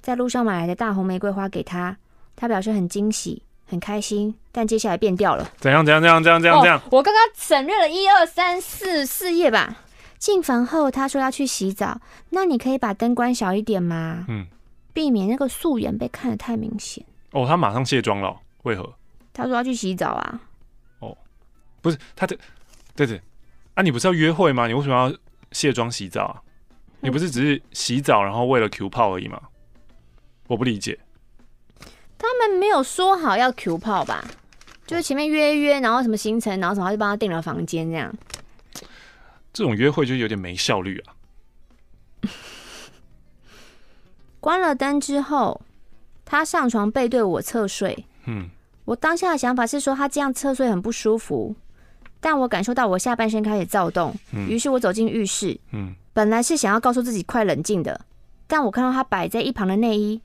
[0.00, 1.96] 在路上买来的大红玫瑰花给他，
[2.34, 4.34] 他表示很惊喜，很开心。
[4.52, 5.84] 但接下来变掉了，怎样？
[5.86, 6.02] 怎样？
[6.02, 6.22] 怎样？
[6.22, 6.40] 怎样？
[6.42, 6.60] 怎样？
[6.60, 6.78] 怎样？
[6.78, 9.76] 哦，我刚刚省略了一二三四四页吧。
[10.18, 14.26] 进房后，他说要去洗澡，那你可以把灯关小一点吗？
[14.28, 14.46] 嗯，
[14.92, 17.02] 避免那个素颜被看得太明显。
[17.30, 18.92] 哦，他马上卸妆了，为何？
[19.32, 20.40] 他说要去洗澡啊。
[20.98, 21.16] 哦，
[21.80, 22.36] 不是他的，
[22.94, 23.18] 对对。
[23.74, 24.66] 啊，你不是要约会吗？
[24.66, 25.16] 你为什么要
[25.52, 26.42] 卸妆洗澡啊？
[27.00, 29.40] 你不是只是洗澡，然后为了 Q 泡而已吗？
[30.48, 30.98] 我不理解。
[32.18, 34.22] 他们没有说好要 Q 泡吧？
[34.86, 38.12] 就是前面约一约，然后什么行程，然后什么他就帮他订了房间这样。
[39.52, 41.14] 这种约会就有点没效率啊。
[44.40, 45.60] 关了灯之后，
[46.24, 48.06] 他上床背对我侧睡。
[48.26, 48.50] 嗯，
[48.84, 51.54] 我当下的想法是说，他这样侧睡很不舒服。
[52.20, 55.58] 但我感受到我下半身开始躁动，于是我走进浴室。
[55.72, 57.98] 嗯，本来是想要告诉自己快冷静的，
[58.46, 60.20] 但我看到他摆在一旁的内衣，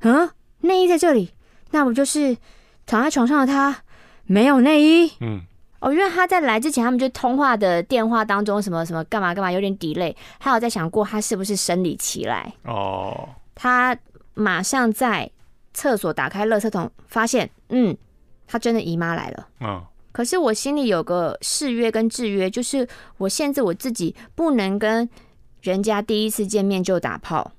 [0.00, 0.30] 嗯，
[0.60, 1.30] 内衣在这里，
[1.70, 2.36] 那不就是
[2.86, 3.76] 躺在床上的他
[4.24, 5.12] 没有内衣？
[5.20, 5.42] 嗯，
[5.80, 12.50] 哦，因为他在来之前，他们就通话的电话当中什么什么干嘛干嘛有点 delay，他有在想过他是不是生理期来？
[12.62, 13.94] 哦，他
[14.32, 15.30] 马上在
[15.74, 17.94] 厕所打开垃圾桶，发现，嗯，
[18.46, 19.48] 他真的姨妈来了。
[19.60, 19.84] 嗯。
[20.14, 22.86] 可是我心里有个誓约跟制约，就是
[23.18, 25.10] 我限制我自己不能跟
[25.60, 27.50] 人家第一次见面就打炮。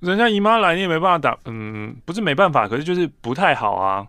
[0.00, 4.06] 人家姨妈来，你也没办法打，嗯，不是没办法，可是就是不太好啊。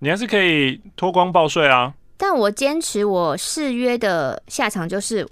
[0.00, 1.94] 你还是可以脱光报税啊。
[2.16, 5.24] 但我坚持我誓约的下场就是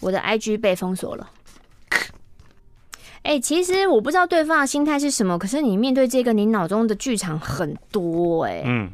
[0.00, 1.28] 我的 IG 被封锁了。
[3.22, 8.62] 哎、欸，其实我不知道对方的心态是什么，可是你面对这个，你脑中的剧场很多哎、欸。
[8.64, 8.92] 嗯。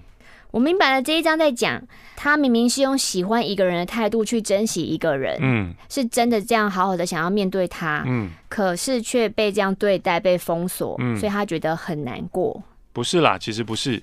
[0.50, 1.82] 我明白了，这一章在讲，
[2.16, 12.62] 他明明是用喜欢一个人的态度去珍惜一个人，嗯，是真的这样好好的想要面对他，嗯，可是却被这样对待，被封锁，嗯，所以他觉得很难过。
[12.94, 14.02] 不是啦，其实不是，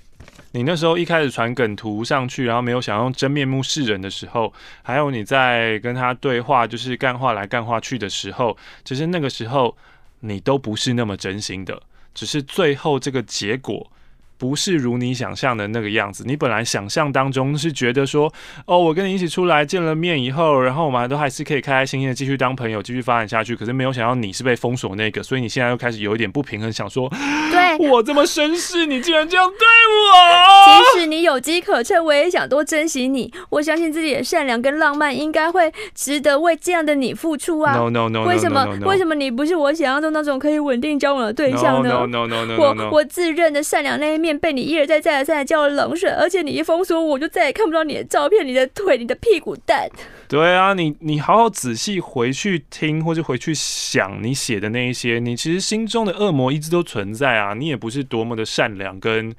[0.51, 4.53] 你那时候一开始传梗图上去，然后没有想用真面目示人的时候，
[4.83, 9.75] 还有你在跟他对话，就是干话来干话去的时候，其实那个时候
[10.19, 11.81] 你都不是那么真心的，
[12.13, 13.91] 只是最后这个结果。
[14.37, 16.23] 不是如你想象的那个样子。
[16.25, 18.31] 你本来想象当中是觉得说，
[18.65, 23.55] 哦，我跟你一起出来见了面以后，然后我们都还是可以开开心心的继续当朋友，继续发展下去。
[23.55, 27.09] 可是没有想到你是被封锁那个，所以你现在又开始有一点不平衡，想说，
[27.51, 30.93] 对我这么绅士，你竟然这样对我。
[30.93, 33.31] 即使你有机可乘，我也想多珍惜你。
[33.49, 37.75] 我相信自己的善良跟浪漫应该会值得为这样的你付出啊。
[37.75, 38.25] No no no.
[38.25, 42.89] 为什么为什么你不是我想象中那种可以稳定交往的对象呢 no, no, no, no, no, no, no.
[42.89, 44.24] 我我自认的善良那一面。
[44.25, 49.87] 面被你一而再、再而三的浇了冷水，而且你一封锁，我就再也看不到你的照片、你的腿、你的屁股蛋。
[50.27, 57.53] 对啊，你你好好仔细回去听，或者回去想你写的那一些，你其实心中的恶魔一直都存在啊。
[57.53, 59.33] 你也不是多么的善良，跟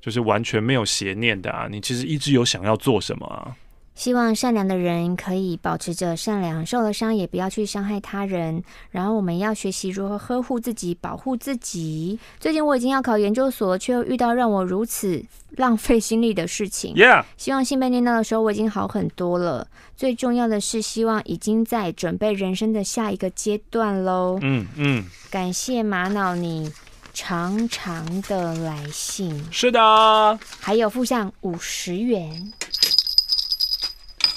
[0.00, 1.68] 就是完全没有邪念的啊。
[1.70, 3.54] 你其实一直有想要做什么啊。
[3.94, 8.62] 希望善良的人可以保持着善良，受了伤也不要去伤害他人。
[8.90, 12.18] 然后我们要学习如何呵护自己，保护自己。
[12.40, 15.22] 最近我已经要考研究所，却又遇到让我如此
[15.56, 16.94] 浪费心力的事情。
[16.94, 17.24] Yeah.
[17.36, 19.68] 希望信被念到的时候我已经好很多了。
[19.94, 24.38] 最重要的是，希望已经在准备人生的下一个阶段喽。
[24.42, 26.72] 嗯嗯，感谢玛瑙你
[27.12, 29.44] 长长的来信。
[29.50, 32.52] 是的，还有附上五十元。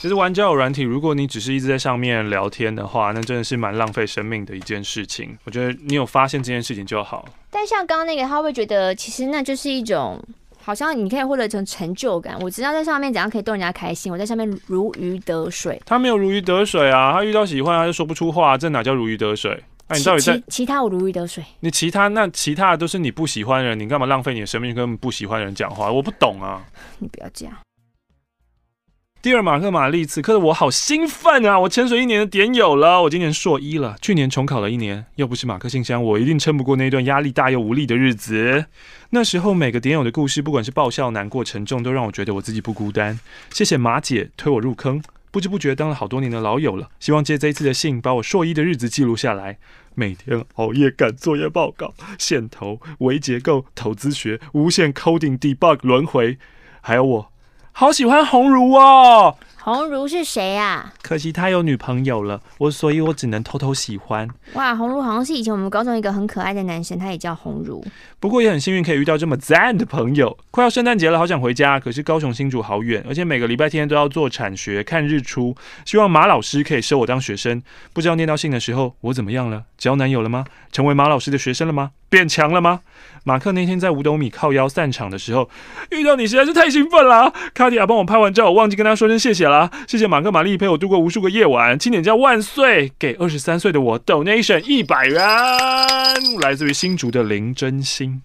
[0.05, 5.35] 其实玩交友软体，如果你只是一直在上面聊天的话，那真的是蛮浪费生命的一件事情。
[5.45, 7.27] 我觉得你有发现这件事情就好。
[7.49, 10.23] 但像刚刚那个，他会觉得其实那就是一种，
[10.61, 12.37] 好像你可以获得一种成就感。
[12.39, 15.81] 我知道在上面怎样可以逗人家开心，我在上面如鱼得水。
[15.87, 19.59] 他没有如鱼得水啊，他遇到喜欢他就说不出话，这哪叫如鱼得水？
[19.87, 21.43] 那、啊、你到底在其，其他我如鱼得水？
[21.61, 25.91] 你其他那其他的都是你不喜欢的人，你干嘛浪费你的生命跟不喜欢的人讲话？
[25.91, 26.63] 我不懂啊！
[26.99, 27.55] 你不要这样。
[29.25, 31.59] 第二马克玛丽，此刻的我好兴奋啊！
[31.61, 33.95] 我潜水一年的点有了，我今年硕一了。
[33.99, 38.65] 去年重考了一年，要不是马克信箱，我一定撑不过那段压力大又无力的日子。
[39.09, 43.19] 那时候每个点友的故事，不管是爆笑、难过、沉重，都让我觉得我自己不孤单。
[43.49, 45.01] 谢谢马姐推我入坑。
[45.31, 46.91] 不知不觉当了好多年的老友了。
[46.99, 49.57] 希望借这一次的信，把我硕一的日子记录下来。
[49.95, 56.37] 每天熬夜赶作业报告，线头、微结构、投资学、无限 coding、debug 轮回，
[56.81, 57.31] 还有我，
[57.77, 59.35] 好喜欢鸿儒哦。
[59.65, 60.93] 鸿儒是谁啊？
[61.01, 64.29] 可惜他有女朋友了，我所以，我只能偷偷喜欢。
[64.53, 67.83] 哇，红儒好像是以前我们高中一个很可爱的男生，他也叫红儒。
[68.19, 70.37] 不过也很幸运可以遇到这么赞的朋友。
[70.51, 75.55] 快要圣诞节了，好想回家，可是高雄新竹好远，而且每个礼拜天都要做产学、看日出。
[75.83, 77.63] 希望马老师可以收我当学生。
[77.91, 79.63] 不知道念到信的时候我怎么样了？
[79.79, 80.45] 交男友了吗？
[80.71, 81.89] 成为马老师的学生了吗？
[82.07, 82.81] 变强了吗？
[83.23, 85.49] 马克那天在五斗米靠腰散场的时候，
[85.89, 87.33] 遇到你实在是太兴奋了。
[87.55, 89.54] 卡迪亚帮我拍完照，我忘记跟他说声谢谢了。
[89.87, 91.77] 谢谢马克、玛丽陪我度过无数个夜晚。
[91.77, 92.91] 青年家万岁！
[92.97, 95.21] 给二十三岁的我 donation 一百元，
[96.41, 98.21] 来自于新竹的林真心。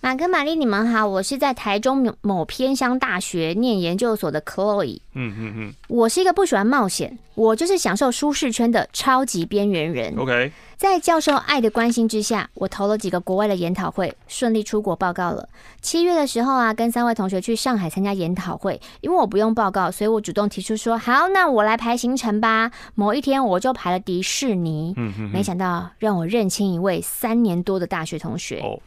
[0.00, 5.00] 马克、玛丽，你们好，我是在台中某偏乡大学念研究所的 Chloe。
[5.14, 10.14] 嗯嗯嗯，我是一个不喜欢冒险，我就是享受舒适圈的超级边缘人。
[10.16, 15.48] OK，在教授爱的关心之下，我投了几个国外的研讨会，顺利出国报告了。
[15.80, 22.70] 七月的时候啊，跟三位同学去上海参加研讨会，因为我不用报告，所以我主动提出说好，那我来排行程吧。
[22.94, 24.94] 某一天我就排了迪士尼。
[24.96, 28.60] 嗯嗯，没想到让我认清一位三年多的大学同学。
[28.60, 28.78] Oh.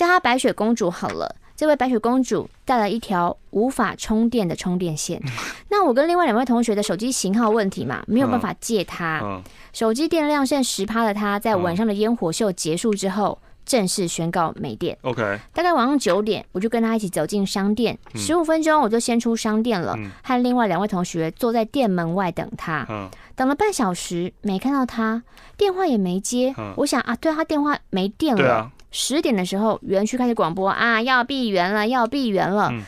[0.00, 1.36] 叫她白雪公主好了。
[1.54, 5.20] 这位白雪公主带了一条无法充电的充电线。
[5.68, 9.42] 那我跟另外两位同学的手机型号问题嘛，没有办法借她。
[9.74, 14.96] 手机电量剩十趴的她，在晚上的烟火秀结束之后，正式宣告没电。
[15.02, 17.98] OK，大概晚上九点，我就跟他一起走进商店。
[18.14, 22.88] 十五分钟，我就先出商店了，和另外两位同学坐在店门外等她。
[23.36, 25.22] 等了半小时，没看到他，
[25.58, 26.54] 电话也没接。
[26.76, 28.72] 我想啊，对，他电话没电了。
[28.90, 32.68] 十点的时候，园区开始广播啊，要闭园了，要闭园了。
[32.72, 32.82] 嗯、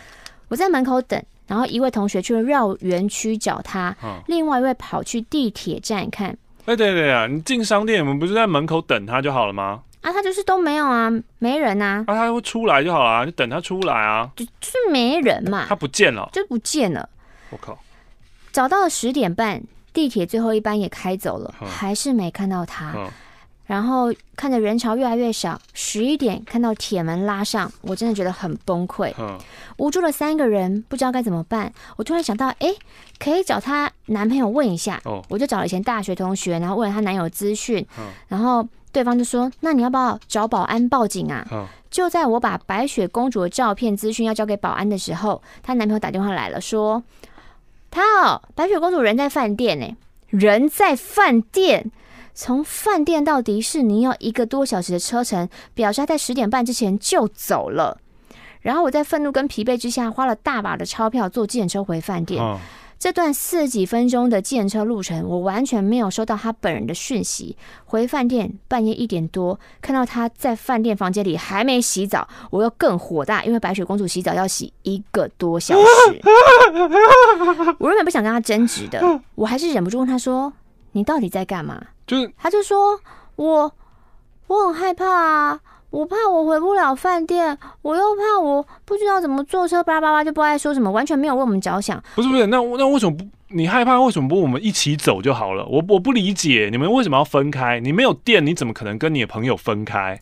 [0.48, 6.36] 我在门口等，然后一位同学去绕园区找他，嗯、另外一位跑去地铁站看。
[6.64, 9.82] 哎，对对啊，你进商店，我们不是在门口等他就好了吗？
[10.00, 12.04] 啊，他就是都没有啊，没人啊。
[12.08, 14.28] 啊，他会出来就好了，就等他出来啊。
[14.34, 15.66] 就就是没人嘛。
[15.68, 17.08] 他不见了，就不见了。
[17.50, 17.78] 我靠！
[18.52, 19.62] 找到了十点半，
[19.92, 22.92] 地铁最后一班也开走了，嗯、还是没看到他。
[23.72, 29.10] 嗯然后看着人潮越来越少，十一点看到铁门拉上，我真的觉得很崩溃。
[29.18, 29.38] 嗯、
[29.78, 31.72] 无助了三个人，不知道该怎么办。
[31.96, 32.68] 我突然想到，哎，
[33.18, 35.00] 可以找她男朋友问一下。
[35.06, 37.82] 哦、我就找了以前大学同学，然后问了她男友资讯。
[37.98, 47.02] 嗯、然后对方就说：“那你要不要找保安报警啊？”嗯、就在我把白雪公主的照片资讯要交给保安的时候，她男朋友打电话来了，说
[47.90, 49.96] ：“她哦，白雪公主人在饭店呢，
[50.28, 51.90] 人在饭店。”
[52.34, 57.98] 从饭店到迪士尼要一个多小时的车程，表示他在十点半之前就走了。
[58.60, 62.40] 然后我在愤怒跟疲惫之下，花了大把的钞票坐计程车回饭店。
[62.40, 62.58] 哦、
[62.96, 67.56] 这段四十几分钟的计程车路程，我完全没有收到他本人的讯息。
[67.84, 75.82] 回饭店半夜一点多，看到他在饭店房间里还没洗澡，我又更火大，因为白雪公主洗澡要洗一个多小时。
[77.80, 80.52] 我原本不想跟他争执的，我还是忍不住问他说
[80.92, 82.98] ：“你到底在干嘛？”就是，他就说
[83.36, 83.72] 我
[84.46, 92.02] 我很害怕啊，我怕我回不了饭店，我又怕我不知道怎么坐车，巴拉巴拉就不爱说什么，完全没有为我们着想。
[92.14, 94.00] 不是不是，那那为什么不你害怕？
[94.00, 95.64] 为什么不我们一起走就好了？
[95.66, 97.80] 我我不理解你们为什么要分开？
[97.80, 100.20] 你没有电，你怎么可能跟你的朋友分开？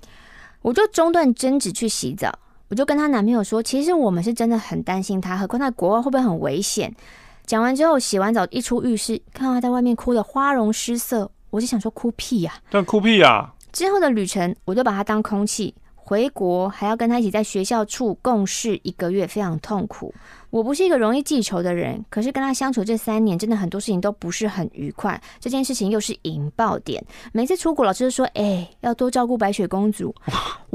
[0.62, 6.94] 我就中断争执去洗澡，我就跟她男朋友说，其实我们是真的很担心她，何况在国外会不会很危险？
[7.50, 11.28] 讲完之后，洗完澡一出浴室，看到他在外面哭得花容失色。
[11.50, 12.62] 我就想说哭屁呀、啊！
[12.70, 13.54] 但哭屁呀、啊！
[13.72, 15.74] 之后的旅程，我就把他当空气。
[15.96, 20.14] 回国还要跟他一起在学校处共事一个月，非常痛苦。
[20.50, 25.20] 我不是一个容易记仇的人，可是跟他相处这三年，真的很多事情都不是很愉快。
[25.40, 27.04] 这件事情又是引爆点。
[27.32, 30.14] 每次出国，老师就说：“哎、欸，要多照顾白雪公主。”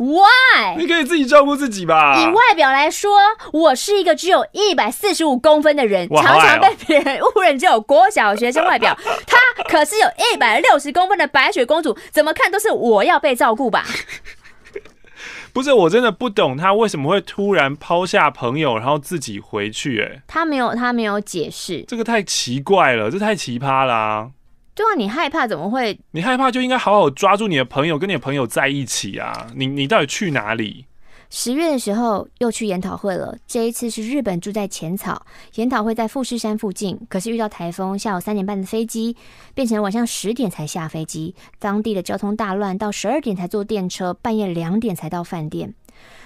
[0.00, 0.76] Why？Why？
[0.78, 2.16] 你可以自己照顾自己吧。
[2.22, 3.18] 以外表来说，
[3.52, 8.96] 我是一个只有一百四十五公分的人，常常被别人误认只有国小学生外表。
[9.26, 13.84] 她可是有一百六十公分的白雪公主，怎么看都是我要被照顾吧？
[15.52, 20.00] 不是，我真的不懂她为什么会突然抛下朋友，然后自己回去。
[20.00, 21.84] 哎，她没有，她没有解释。
[21.86, 24.30] 这个太奇怪了，这太奇葩啦、啊。
[24.80, 26.00] 对啊，你害怕怎么会？
[26.12, 29.48] 你害怕就应该好好抓住你的朋友，跟你的朋友在一起啊！
[29.54, 30.86] 你你到底去哪里？
[31.28, 39.14] 十月的时候又去研讨会了，这一次是日本住在浅草，研讨会在富士山附近，可是遇到台风，下午三点半的飞机
[39.52, 45.74] 变成晚上十点才下飞机，当地的交通大乱，到十二点才坐电车，半夜两点才到饭店。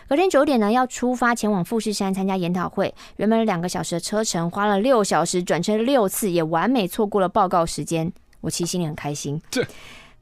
[0.09, 2.95] 隔天九点呢，要出发前往富士山参加研讨会。
[3.17, 8.13] 原本两个小时的车程，花了六小时转车六次，也完美错过了报告时间。
[8.45, 9.41] 我其实心里很开心。
[9.51, 9.67] 对，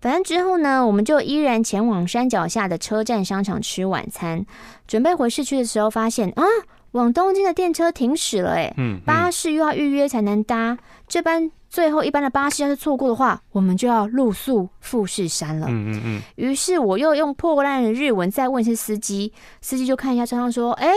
[0.00, 4.46] 反正之后呢，我们就依然前往山脚下的车站商场吃晚餐。
[4.86, 6.44] 准备回市区的时候，发现啊，
[6.92, 10.78] 往东京的电车停驶了，哎，嗯，巴士又要预约才能搭。
[11.08, 15.66] 这班最后一班的巴士要是错过的话，我们就要露宿富士山了。
[15.68, 16.22] 嗯嗯嗯。
[16.36, 20.90] 于是我又用破烂的日文再问一次司机，司机就看一下车上说：“哎，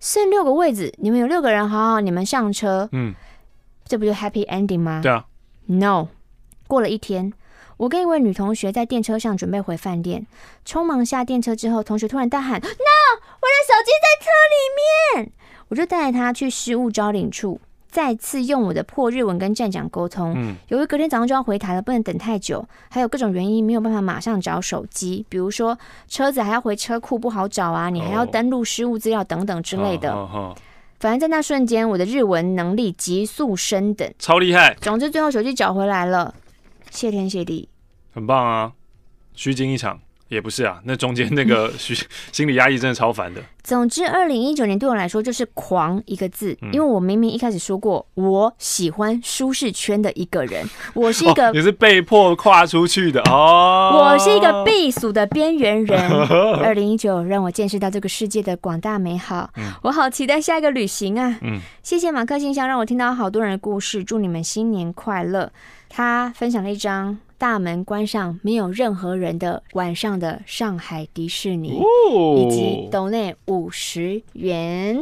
[0.00, 3.14] 剩六个位置，你们有六个人，好好，你们上车。”嗯，
[3.84, 5.00] 这不就 happy ending 吗？
[5.02, 5.24] 对啊。
[5.66, 6.08] No。
[6.68, 7.32] 过了一天，
[7.78, 10.24] 我跟一位女同学在电车上准备回饭店，
[10.64, 12.66] 匆忙下电车之后，同学突然大喊：“No！
[12.66, 15.32] 我的手机在车里面！”
[15.68, 17.60] 我就带她去失物招领处，
[17.90, 20.34] 再次用我的破日文跟站长沟通。
[20.36, 30.12] 嗯，由于隔天早上就要回台了，不能等太久，还有各种原因没有办法马上找手机，比如说车子还要回车库不好找啊，你还要登录失物资料等等之类的。
[30.12, 30.20] Oh.
[30.20, 30.34] Oh.
[30.34, 30.48] Oh.
[30.48, 30.58] Oh.
[31.00, 34.74] 反正在那瞬间，我的日文能力急速升等，超厉害。
[34.80, 36.34] 总之，最后手机找回来了。
[36.90, 37.68] 谢天谢地，
[38.12, 38.72] 很棒啊！
[39.34, 41.94] 虚惊一场也不是啊，那中间那个 虚
[42.32, 43.40] 心理压抑真的超烦的。
[43.62, 56.00] 总之，二零一九年对我来说就是“狂”一个字，嗯，因为我明明一开始说过我喜欢舒适圈的一个人， 我是一个也，哦，是被迫跨出去的哦，我是一个避暑的边缘人。
[56.64, 61.38] 二零一九让我见识到这个世界的广大美好，嗯，我好期待下一个旅行啊！
[61.42, 65.52] 嗯，谢谢马克信箱，让我听到好多人的故事，祝你们新年快乐。
[65.88, 75.00] 他分享了一张大门关上没有任何人的晚上的上海迪士尼，哦、以及斗内五十元。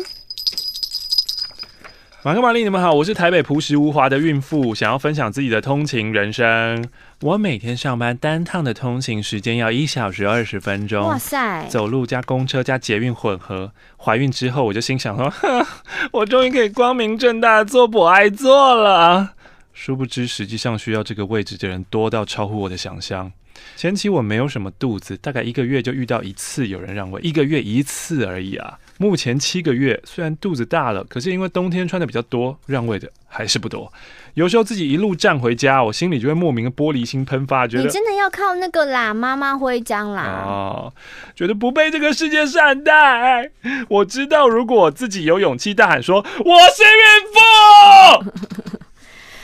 [2.23, 6.85] 马克、玛丽，你们好，我是台北朴实无华的孕妇，想要分享自己的通勤人生。
[7.21, 13.71] 我每天上班单趟的通勤时间要一小时二十分钟，哇塞，走路加公车加捷运混合。
[13.97, 15.65] 怀孕之后，我就心想说，哼，
[16.11, 19.36] 我终于可以光明正大的做博爱做了。
[19.77, 23.31] 殊不知，实际上需要这个位置的人多到超乎我的想象。
[23.77, 28.79] 前期我没有什么肚子，大概一个月就遇到一次有人让位，一个月一次而已啊。
[28.97, 33.93] 目前七个月，虽然肚子大了，可是因为冬天穿的比较多，让位的还是不多。
[34.33, 40.23] 有时候自己一路站回家，我心里就会莫名的玻璃心喷发，觉得你真的要靠那个啦，妈妈徽章啦。
[40.47, 40.93] 哦，
[41.35, 43.51] 觉得不被这个世界善待。
[43.91, 48.79] 我知道，如果我自己有勇气大喊说我是孕妇。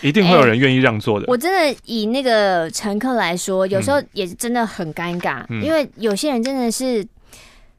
[0.02, 1.26] 一定会有人愿意让座的。
[1.26, 7.06] 欸，我真的以那个乘客来说，有时候也真的很尴尬，嗯，因为有些人真的是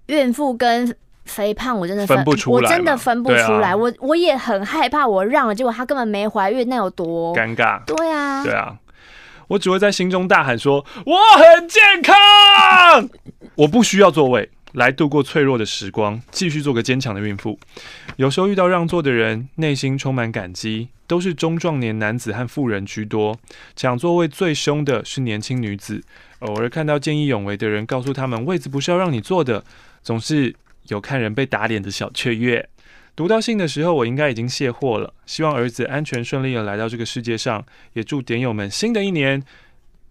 [0.07, 0.95] 孕妇跟
[1.25, 3.69] 肥胖，我真的分，分不出来，我真的分不出来。
[3.69, 7.83] 啊，我我也很害怕，我让了，结果她根本没怀孕，那有多尴尬？
[7.85, 8.75] 对啊，对啊，
[9.47, 13.09] 我只会在心中大喊说：“我很健康，
[13.55, 17.59] 我不需要座位。”来度过脆弱的时光，继续做个坚强的孕妇。
[18.17, 23.39] 有时候遇到让座的人，内心充满感激，都是中壮年男子和妇人居多。
[23.75, 26.03] 抢座位最凶的是年轻女子。
[26.39, 29.63] 偶尔看到见义勇为的人，告诉他们位子不是要让你坐的，
[30.01, 30.53] 总是
[30.87, 32.67] 有看人被打脸的小雀跃。
[33.15, 35.13] 读到信的时候，我应该已经卸货了。
[35.27, 37.63] 希望儿子安全顺利的来到这个世界上，
[37.93, 39.43] 也祝点友们新的一年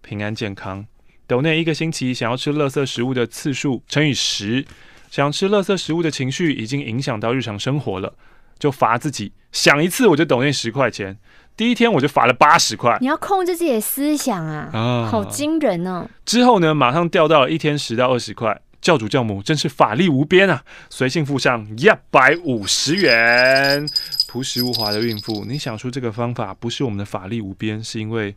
[0.01, 0.85] 平安健康。
[1.27, 4.65] 斗内一个星期想要吃垃圾食物的次数乘以十，
[5.09, 8.13] 想吃垃圾食物的情绪已经影响到日常生活了，
[8.59, 11.17] 就罚自己想一次我就抖内十块钱。
[11.55, 12.97] 第一天我就罚了八十块。
[12.99, 16.09] 你要控制自己的思想啊，啊好惊人哦！
[16.25, 18.59] 之后呢，马上掉到了一天十到二十块。
[18.81, 20.61] 教主教母真是法力无边啊！
[20.89, 23.87] 随性附上一百五十元。
[24.27, 28.35] 朴实无华的孕妇，你想出这个方法不是我们的法力无边，是因为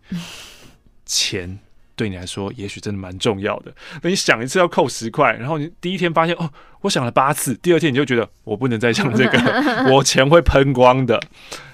[1.05, 1.59] 钱。
[1.97, 3.75] 对你来说，也许真的蛮重要的。
[4.03, 6.49] 那你想一次要扣十块，然后你第一天发现哦，
[6.83, 9.39] 我想了八次，第二天你就觉得我不能再想这个，
[9.91, 11.21] 我钱会喷光的。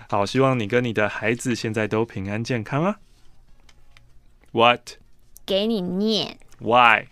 [0.09, 2.97] 好，希望你跟你的孩子现在都平安健康啊。
[4.53, 4.81] What？
[5.45, 6.39] 给你念。
[6.61, 7.07] Why？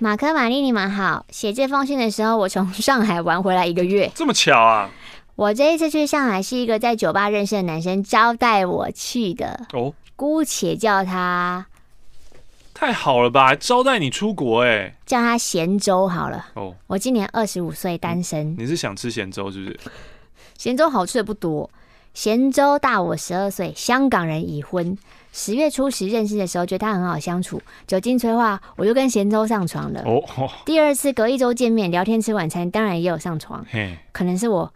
[0.00, 1.24] 马克、玛丽，你们好。
[1.30, 4.10] 写这封信的时候，我从上海玩回来一个月。
[4.14, 4.90] 这么巧啊！
[5.36, 9.66] 我这一次去上海是一个在酒吧认识的男生招待我去的。
[9.72, 11.66] 哦，姑且叫他。
[12.78, 16.44] 太好了吧，招待你出国哎、欸，叫他咸粥好了。
[16.52, 18.54] 哦，我今年二十五岁，单身。
[18.58, 19.80] 你是想吃咸粥是不是？
[20.58, 21.70] 咸粥好吃的不多，
[22.12, 24.94] 咸粥大我十二岁，香港人，已婚。
[25.32, 30.02] 十月初时认识的时候，觉得他很好相处，酒精催化，我就跟咸粥上床了。
[30.04, 33.64] 哦，哦第二次隔一周见面聊天吃晚餐，当然也有上床。
[33.70, 34.70] 嘿，可能是我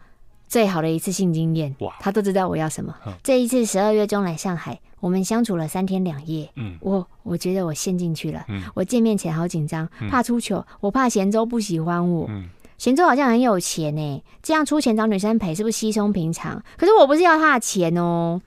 [0.47, 1.75] 最好的一次性经验。
[1.81, 2.95] 哇，他都知道我要什么。
[3.03, 4.79] 呵这一次十二月中来上海。
[5.01, 12.45] 我们相处了三天两夜，嗯，我我觉得我陷进去了，嗯，我见面前好紧张，怕出糗，我怕咸粥不喜欢我，嗯，
[12.77, 16.63] 贤州好像很有钱呢，这样出钱找女生陪是不是稀松平常？
[16.77, 18.39] 可是我不是要他的钱哦。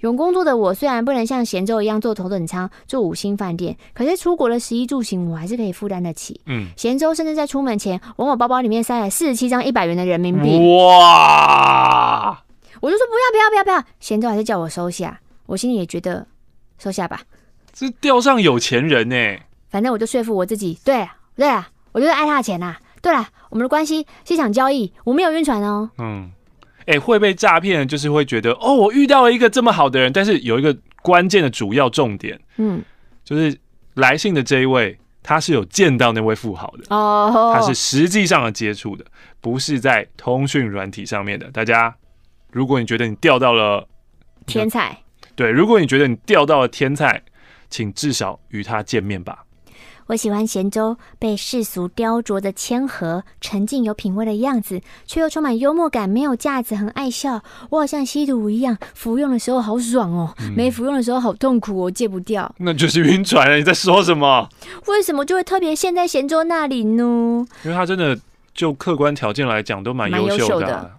[0.00, 6.40] 有工作的我虽然不能像贤州一样坐头等舱住五星饭店，可是出国的食衣住行我还是可以负担得起。
[6.46, 10.58] 嗯，贤州甚至在出门前往我包包里面塞了四十七张一百元的人民币。
[10.76, 12.42] 哇！
[12.80, 15.20] 我就说不要不要不要不要，贤州还是叫我收下。
[15.52, 16.26] 我心里也觉得
[16.78, 17.20] 收下吧。
[17.74, 19.16] 这钓上有钱人呢？
[19.68, 22.80] 反正我就说服我自己，对对啊，我就是爱他的钱呐、啊。
[23.02, 25.90] 对了，我们的关系是一场交易，我没有晕船哦。
[25.98, 26.30] 嗯，
[26.86, 32.82] 哎、欸，会被诈骗就是会觉得哦，我遇到了一个这么好的人，但是有一个关键的主要重点，嗯，
[33.22, 33.54] 就是
[33.94, 39.04] 来信的这一位，他是有见到那位富豪的哦，他是实际上的接触的，
[39.42, 41.50] 不是在通讯软体上面的。
[41.50, 41.94] 大家，
[42.50, 43.86] 如果你觉得你钓到了
[44.46, 45.01] 天菜，
[45.34, 47.22] 对，如果你觉得你钓到了天菜，
[47.70, 49.44] 请至少与他见面吧。
[50.08, 57.40] 我喜欢贤州被世俗雕琢的谦和、沉静、有品味的样子，却又充满幽默感，没有架子，很爱笑。
[57.70, 62.52] 我好像吸毒一样，服用的时候好爽哦，嗯、没服用的时候好痛苦哦，戒不掉。
[62.58, 63.56] 那就是晕船了。
[63.56, 64.48] 你在说什么？
[64.88, 67.46] 为什么就会特别陷在贤州那里呢？
[67.64, 68.18] 因为他真的
[68.52, 70.90] 就客观条件来讲都蛮优秀的，啊。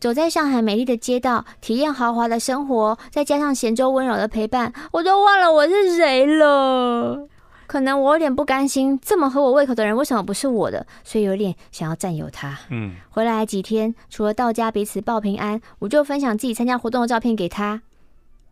[0.00, 7.26] 走在上海美丽的街道，体验豪华的生活，再加上贤州温柔的陪伴，我都忘了我是谁了。
[7.66, 10.86] 可能我有点不甘心，这么合我胃口的人为什么不是我的？
[11.04, 12.58] 所以有点想要占有他。
[12.70, 17.82] 嗯，回来几天，除了到家彼此报平安，我就分享自己参加活动的照片给他。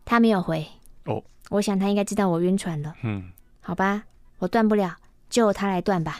[0.05, 0.67] 他没有回。
[1.05, 2.93] 哦，我想他应该知道我晕船了。
[3.03, 3.31] 嗯，
[3.61, 4.03] 好吧，
[4.39, 4.95] 我断不了，
[5.29, 6.19] 就由他来断吧。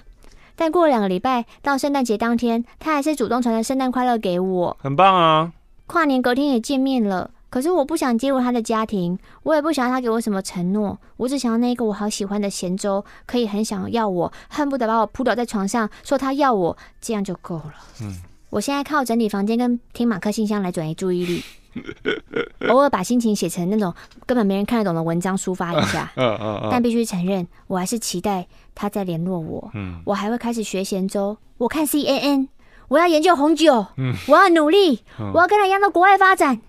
[0.58, 4.78] 但过了两个礼拜，到圣诞节当天，他还是主动传了圣诞快乐给我。
[4.82, 5.53] 很棒啊！
[5.86, 7.32] 跨年隔天也见面了。
[7.49, 17.74] 可是我不想介入他的家庭，我也不想要他给我什么承诺，我只想要那个我好喜欢的贤周可以很想要我，恨不得把我扑倒在床上，说他要我，这样就够了。
[18.01, 18.18] 嗯，
[18.49, 21.41] 我现在靠整理房间跟听马克信箱来转移注意力，
[22.70, 23.93] 偶尔把心情写成那种
[24.26, 26.11] 根本没人看得懂的文章抒发一下。
[26.72, 29.70] 但必须承认，我还是期待他在联络我。
[29.74, 32.47] 嗯，我还会开始学贤周，我看 CNN，
[32.88, 33.86] 我要研究红酒。
[33.97, 35.03] 嗯，我要努力，
[35.34, 36.59] 我要跟他一样到国外发展。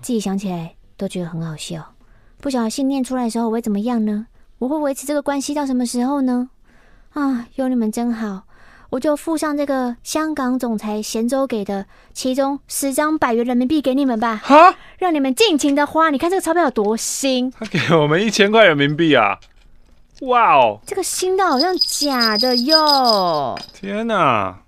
[0.00, 1.94] 自己想起来都觉得很好笑，
[2.40, 4.26] 不晓得信念出来的时候我会怎么样呢？
[4.58, 6.50] 我会维持这个关系到什么时候呢？
[7.14, 8.42] 啊，有你们真好，
[8.92, 16.10] 我就附上这个香港总裁贤州给的其中十张百元人民币给你们吧，哈，让你们尽情的花。
[16.10, 17.50] 你看这个钞票有多新？
[17.52, 19.38] 他 给我们一千块人民币啊！
[20.20, 23.58] 哇哦，这个新的好像假的哟！
[23.72, 24.58] 天哪！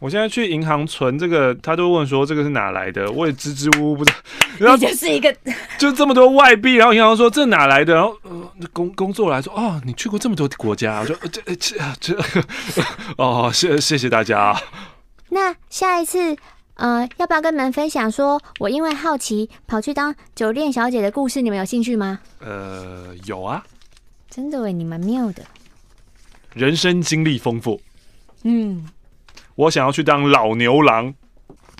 [0.00, 4.18] 我现在去银行存这个，他都问说这个是哪来的，我也支支吾吾不知道。
[4.58, 5.34] 然后就是一个，
[5.78, 7.94] 就这么多外币，然后银行说这哪来的？
[7.94, 12.18] 然后呃，工工作来说，哦，你去过这么多国家，我说这这这，
[13.16, 14.58] 哦，谢谢谢大家。
[15.28, 16.34] 那下一次，
[16.74, 21.42] 呃，要不要跟你们分享说我因为好奇跑去当酒店小姐的故事？
[21.42, 22.18] 你们有兴趣吗？
[22.40, 23.62] 呃，有啊。
[24.30, 25.42] 真的喂，你蛮妙的，
[26.54, 27.80] 人生经历丰富。
[28.44, 28.88] 嗯。
[29.60, 31.12] 我想要去当老牛郎，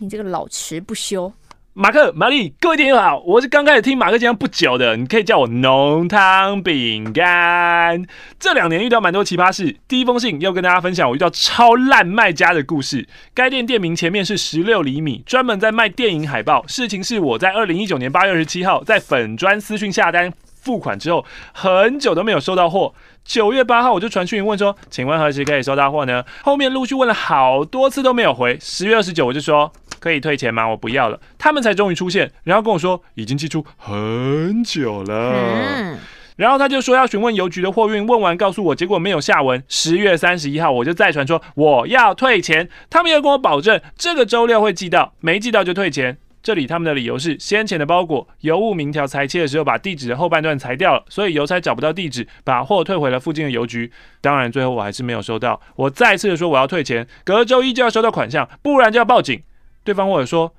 [0.01, 1.33] 你这个老迟不休。
[1.73, 8.05] 马克、玛丽，各位听友好，我是刚开始听马克讲不久的，你可以叫我浓汤饼干。
[8.39, 13.09] 这两年遇到蛮多奇葩事，第一封信要跟大家分享我遇到超烂卖家的故事。
[13.33, 16.63] 该店店名前面是十六厘米，专门在卖电影海报。
[16.67, 20.31] 事情是我在二零一九年八月二十七号在粉砖私讯下单。
[20.63, 22.93] 付款之后很久都没有收到货，
[23.25, 26.25] 九月八号我就传讯问说，请问何时可以收到货呢？
[26.43, 30.69] 后面陆续问了好多次都没有回，十月二十九我就说可以退钱吗？
[30.69, 35.99] 我不要了，他们才终于出现，然后跟我说已经寄出很久了，嗯、
[36.37, 46.19] 然后他就说要询问邮局的货运，问完告诉我结果没有下文，十月三十一号我就再传说我要退钱，他们又跟我保证这个周六会寄到，没寄到就退钱。
[46.43, 53.93] 这里他们的理由是，先前的包裹邮务明条裁切的时候，把地址的后半段裁掉了，所以邮差找不到地址，把货退回了附近的邮局。
[54.23, 55.61] 当然，最后我还是没有收到。
[55.77, 59.43] 我再次的说我要退钱，隔周一就要收到款项，不然就要报警。
[59.85, 60.55] 对方或者说，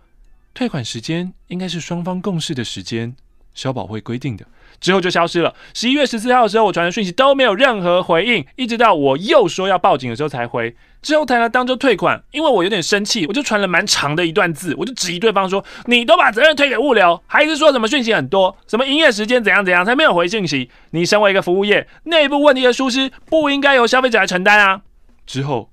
[0.53, 3.15] 退款时间应该是双方共识的时间，
[3.55, 4.45] 消保会规定的。
[4.79, 5.55] 之后就消失了。
[5.73, 10.75] 十一月十四号的时候，我传的讯息都没有任何回应，一直到我又说要报警的时候才回。
[11.01, 20.69] 之后谈了当周退款，因为我有点生气，我就传了蛮长的一段字，我就质疑对方说：“你都把责任推给物流，还是说什么讯息很多，什么营业时间怎样怎样，才没有回信息？
[20.91, 24.81] 你身为一个服务业，内部问题的疏失不应该由消费者来承担啊！”
[25.25, 25.71] 之后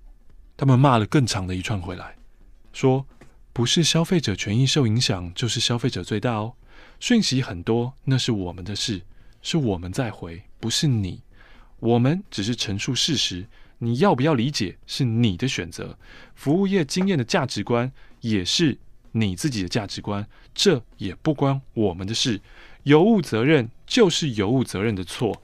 [0.57, 2.17] 他们骂了更长的一串回来，
[2.73, 3.07] 说
[3.53, 6.55] ：“不是消费者权益受影响，就是消费者最大哦。”
[7.01, 9.03] 讯息很多，那是我们的事，
[9.43, 11.21] 是我们在回，不是你。
[11.81, 13.47] 我们只是陈述事实，
[13.79, 15.97] 你要不要理解是你的选择。
[16.35, 18.79] 服务业经验的价值观也是
[19.13, 22.41] 你自己的价值观，这也不关我们的事。
[22.85, 25.43] 有误责任就是有误责任的错。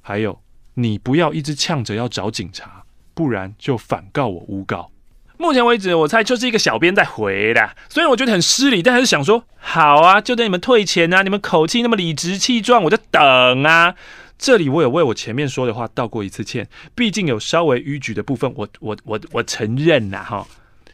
[0.00, 0.40] 还有，
[0.74, 4.90] 你不要一直呛着要找警察，不然就反告我诬告。
[5.38, 11.22] 目前为止，我猜就是一个小编在回的，虽然我觉得很失礼，但还是想说，好啊，就等你们退钱啊！
[11.22, 13.94] 你们口气那么理直气壮，我就等啊。
[14.42, 20.44] 这里我有为我前面说的话道过一次歉，毕竟有稍微逾矩的部分，我我我我承认呐哈。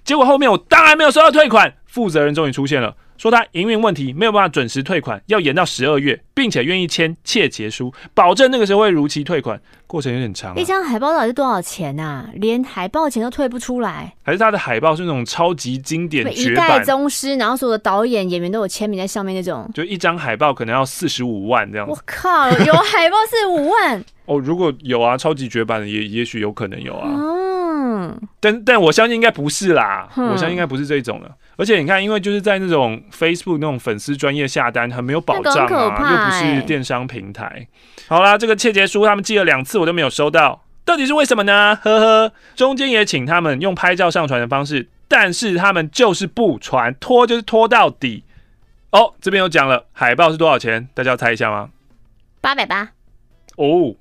[0.04, 2.94] 结果后面我当然没有收到退款，负责人终于出现了。
[3.18, 9.60] 说他营运问题没有办法准时退款，要延到十二月，并且愿意签切结书，保证那个时候会如期退款。
[9.86, 10.54] 过程有点长啊。
[10.56, 12.28] 一张海报到底是多少钱啊？
[12.34, 14.14] 连海报钱都退不出来？
[14.22, 19.68] 还是他的海报是那种超级经典绝版，一代宗师，然后所有的导演演员都有签名在上面那种？
[19.74, 21.92] 就一张海报可能要四十五万这样子。
[21.92, 24.04] 我靠，有海报四十五万？
[24.26, 27.08] 哦，如果有啊，超级绝版的也也许有可能有啊。
[27.98, 31.28] 嗯，但但我相信应该不是啦，嗯、我相信应该不是这种的。
[31.56, 37.66] 而且你看，因为就是在那种 Facebook 那种粉丝专业下单，很没有保障啊，欸、又不是电商平台。
[38.06, 41.76] 好啦，这个切结书他们寄了两次，我都没有收到，到底是为什么呢？
[41.82, 48.22] 呵呵，中间也请他们用拍照上传的方式，但是他们就是不传，拖就是拖到底。
[48.92, 50.88] 哦，这边有讲了，海报是多少钱？
[50.94, 51.70] 大家要猜一下吗？
[52.40, 52.90] 八百八。
[53.56, 53.96] 哦，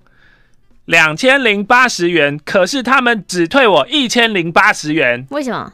[0.87, 5.73] 两千零八十元，可是他们只退我一千零八十元，为什么？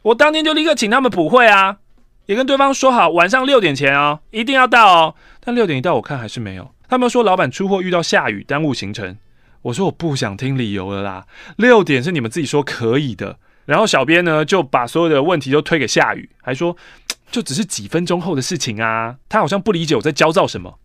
[0.00, 1.76] 我当天就立刻请他们补汇啊，
[2.24, 5.14] 也跟对方说好晚上六点前哦，一定要到哦。
[5.40, 6.74] 但六点一到，我看还是没有。
[6.88, 9.18] 他们说老板出货遇到下雨，耽误行程。
[9.60, 13.38] 我说我不想听理由了啦，六点是你们自己说可以的。
[13.66, 16.74] 然后小编呢就把所有的问题都推给下雨，还说
[17.30, 19.16] 就只是几分钟后的事情啊。
[19.28, 20.78] 他好像不理解我在焦躁什么。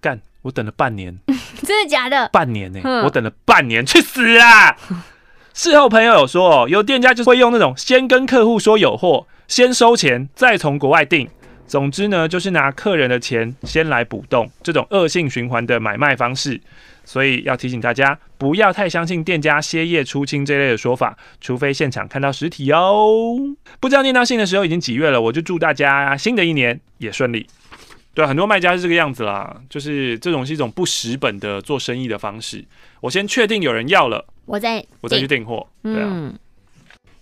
[0.00, 1.16] 干，我等了半年，
[1.66, 2.28] 真的假的？
[2.32, 3.02] 半年呢、欸？
[3.02, 4.76] 我等了半年，去死啊！
[5.54, 11.28] 事后朋友有说哦，有店家就会用那种先跟客户说有货，先收钱，再从国外订。
[11.66, 16.60] 总之呢，就是拿客人的钱先来补洞，这种恶性循环的买卖方式。
[17.04, 23.36] 所以要提醒大家，不要太相信店家歇业出清这类的说法，除非现场看到实体哦。
[23.80, 27.46] 不知道念到信的时候已经几月了，我就祝大家新的一年也顺利。
[28.14, 32.64] 对，很多卖家是这个样子啦，就是这种是一种不实本的做生意的方式。
[33.00, 34.26] 我先确定有人要了。
[34.44, 35.66] 我再我再去订货。
[35.82, 36.38] 对啊、嗯，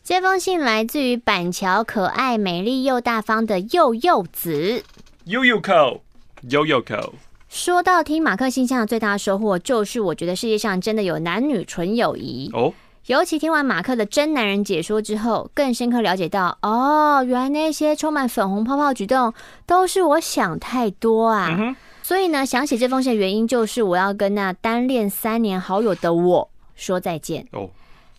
[0.03, 4.82] 这封信来自于板桥可爱、美丽又大方的柚柚子。
[5.26, 6.03] 悠悠扣，
[6.49, 7.14] 悠悠扣。
[7.49, 12.72] 说到听马克信箱的最大的收获，就是我觉得世界上真的有男女纯友谊哦。
[13.11, 19.34] 尤其听完马克的真男人解说之后，更深刻了解到，哦，原来那些充满粉红泡泡举动
[19.66, 21.56] 都是我想太多啊。
[21.58, 27.44] 嗯所以呢，想写这封信的原因就是我要跟那单恋三年好友的我说再见。
[27.50, 27.68] 哦，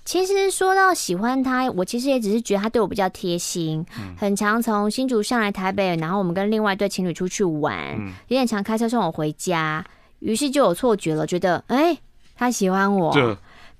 [0.03, 9.85] 其实说到喜欢他，我其实也只是觉得他对我比较贴心，嗯、很常从新竹上来台北，然后我们跟另外一对情侣出去玩，嗯、有点常开车送我回家，
[10.19, 11.97] 于是就有错觉了，觉得哎，
[12.35, 13.13] 他喜欢我。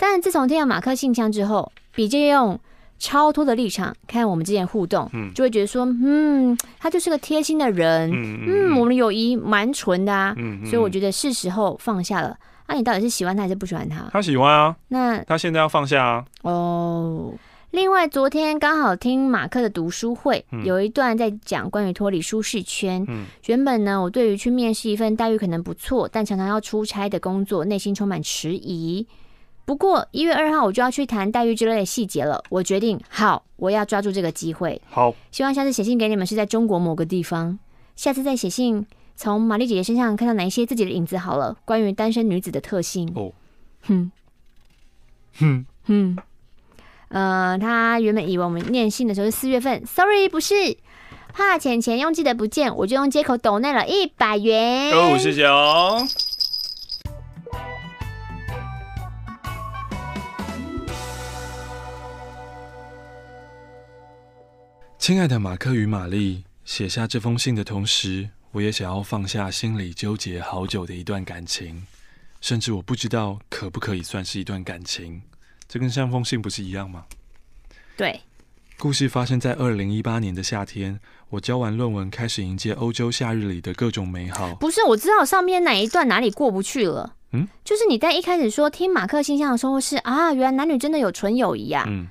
[0.02, 2.60] 这但自从听了马克信箱之后，比借用。
[3.04, 12.38] 超脱的立场看我们之间互动，嗯，就会觉得说，嗯，他就是个贴心的人，嗯，嗯，我们友谊蛮纯的啊，嗯，所以我觉得是时候放下了。
[12.68, 14.08] 那、啊、你到底是喜欢他还是不喜欢他？
[14.12, 16.24] 他喜欢啊，那他现在要放下啊。
[16.44, 17.34] 哦，
[17.72, 23.04] 另外昨天刚好听马克的读书会，嗯、有一段在讲关于脱离舒适圈。
[23.08, 29.08] 嗯，原本呢，我对于去面试一份待遇可能不错，但常常要出差的工作，内心充满迟疑。
[29.66, 32.44] 不过一月二号我就要去谈待遇之类的细节了。
[32.50, 34.82] 我决定，好，我要抓住这个机会。
[34.90, 37.58] 好，希望下次写信给你们是在中国某个地方。
[37.96, 38.86] 下次再写信，
[39.16, 41.56] 从玛丽姐姐身上看到哪一些自己的影子好了。
[41.64, 43.12] 关于单身女子的特性。
[43.16, 43.32] 哦，
[43.84, 44.12] 哼，
[45.38, 46.18] 哼哼，
[47.10, 50.78] 呃，他原本以为我们念信的时候是四月份，sorry，不是，
[51.34, 54.92] 怕钱钱用记得不见，我就用接口抖内了一百元。
[54.92, 56.04] 哦，谢谢哦。
[65.02, 71.88] 亲爱的马克与玛丽，写下这封信的同时，我也想要放下心里纠结好久的一段感情，
[72.40, 75.24] 甚至我不知道可不可以算是一段感情。
[75.68, 77.06] 这跟上封信不是一样吗？
[77.98, 78.22] 对。
[78.78, 81.00] 故事发生在二零一八年的夏天，
[81.32, 84.54] 我交完论文，开始迎接欧洲夏日里的各种美好。
[84.54, 87.16] 不是，我知道上面哪一段哪里过不去了。
[87.32, 91.86] 嗯，就是你在一开始说听马克信箱的时候是啊，原来男女真的有纯友谊呀。
[91.88, 92.08] 嗯。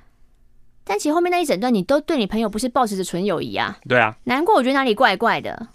[0.91, 3.78] 但其实后面那一整段，你都对你朋友不是抱持着纯友谊啊？
[3.88, 5.68] 对啊，难过，我觉得哪里怪怪的。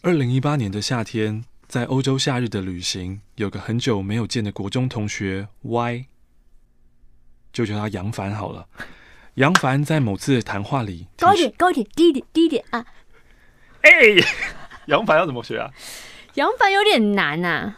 [0.00, 6.06] 二零一八年的夏天，在欧洲夏日的旅行，有个很久没有见的国中同学 Y，
[7.52, 8.66] 就叫他杨凡好了。
[9.36, 12.82] 杨凡在某次的谈话里，高一点，高一点，低一点，低一点啊！
[13.82, 13.90] 哎，
[14.88, 15.68] 杨凡要怎么学啊？
[16.32, 17.76] 杨凡有点难啊，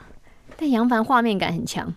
[0.56, 1.92] 但杨凡画面感很强。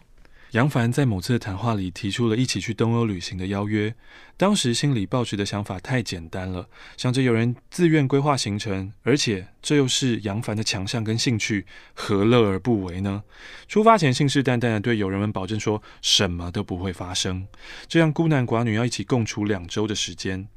[0.51, 3.95] 杨凡在某次的谈话里提出了一起去东欧旅行的邀约，
[4.35, 13.23] 当时心里抱持的想法太简单了，想着有人自愿规划行程，而且这又是杨凡的强项跟兴趣，何乐而不为呢？
[13.69, 17.47] 出发前信誓旦旦的对友人们保证说什么都不会发生，
[17.87, 20.49] 这样孤男寡女要一起共处两周的时间。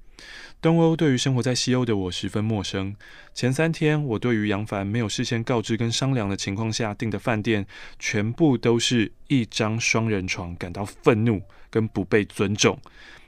[0.64, 2.96] 东欧对于生活在西欧的我十分陌生。
[3.34, 7.66] 前三天，我对于杨凡没有事先告知跟商量的情况下订的饭店，
[7.98, 12.80] 全部都是一张双人床，感到愤怒跟不被尊重。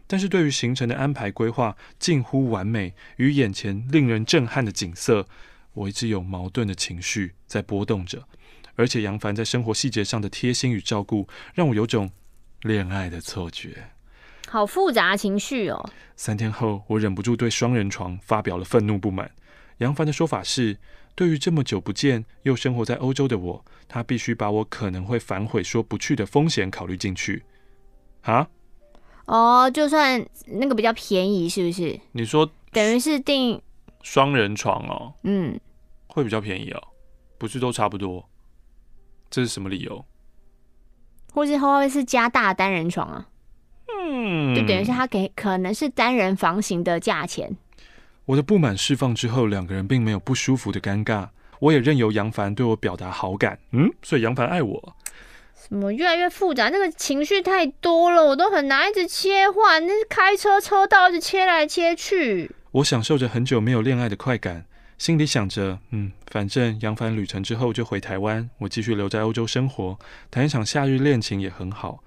[0.07, 5.28] 但是对于行程的安排规划近乎完美，与眼前令人震撼的景色，
[5.74, 8.26] 我一直有矛盾的情绪在波动着。
[8.76, 12.11] 而且杨凡在生活细节上的贴心与照顾，让我有种
[12.62, 13.91] 恋爱的错觉。
[14.49, 15.90] 好复杂的情绪哦。
[16.16, 19.30] 三天后，我忍不住对双人床发表了愤怒不满。
[19.78, 20.78] 杨凡的说法是，
[21.14, 27.44] 对于这么久不见又生活在欧洲的我，他必须把我可能会反悔说不去的风险考虑进去。
[28.22, 28.49] 啊？
[29.26, 32.01] 哦，就算那个比较便宜，是不是？
[32.12, 33.61] 你说等于是订
[34.03, 35.12] 双人床哦？
[35.24, 35.59] 嗯，
[36.07, 36.82] 会比较便宜哦？
[37.36, 38.28] 不是都差不多？
[39.28, 40.05] 这是什么理由？
[41.34, 43.28] 或是会不会是加大单人床啊？
[43.89, 47.57] 嗯，就等于是他给可能是单人房型的价钱。
[48.26, 51.28] 我的不满释放之后，两个人并没有不舒服的尴尬。
[51.61, 53.59] 我也任由杨凡对我表达好感。
[53.70, 54.97] 嗯，所以杨凡爱我。
[55.68, 56.68] 什么越来越复杂？
[56.68, 59.84] 那个情绪太多了，我都很难一直切换。
[59.87, 62.51] 那是开车车道一直切来切去。
[62.72, 64.66] 我享受着很久没有恋爱的快感，
[64.99, 69.99] 心里想着，嗯，反正杨凡旅程之后就回台湾，我继续留在欧洲生活，
[70.30, 72.03] 谈一场夏日恋情也很好。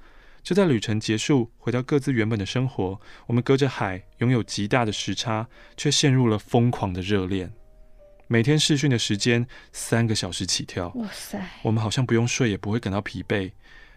[0.50, 5.47] 就在旅程结束，回到各自原本的生活，我们隔着海，拥有极大的时差，
[5.78, 7.54] 却陷入了疯狂的热恋。
[8.26, 11.39] 每天试训的时间三个小时起跳，哇塞！
[11.62, 13.52] 我们好像不用睡也不会感到疲惫。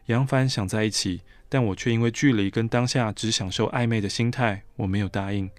[0.08, 5.50] 杨凡想在一起，但我却因为距离跟当下只享受暧昧的心态，我没有答应。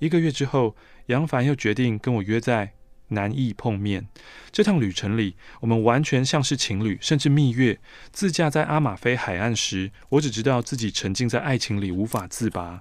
[0.00, 0.74] 一个月之后，
[1.06, 2.72] 杨凡又决定跟我约在。
[3.10, 4.08] 南义碰面，
[4.50, 7.78] 这趟旅程里，我们完全像是情侣，甚至蜜月。
[8.10, 12.80] 自驾在阿马菲海岸时，我只知道自己沉浸在爱情里无法自拔。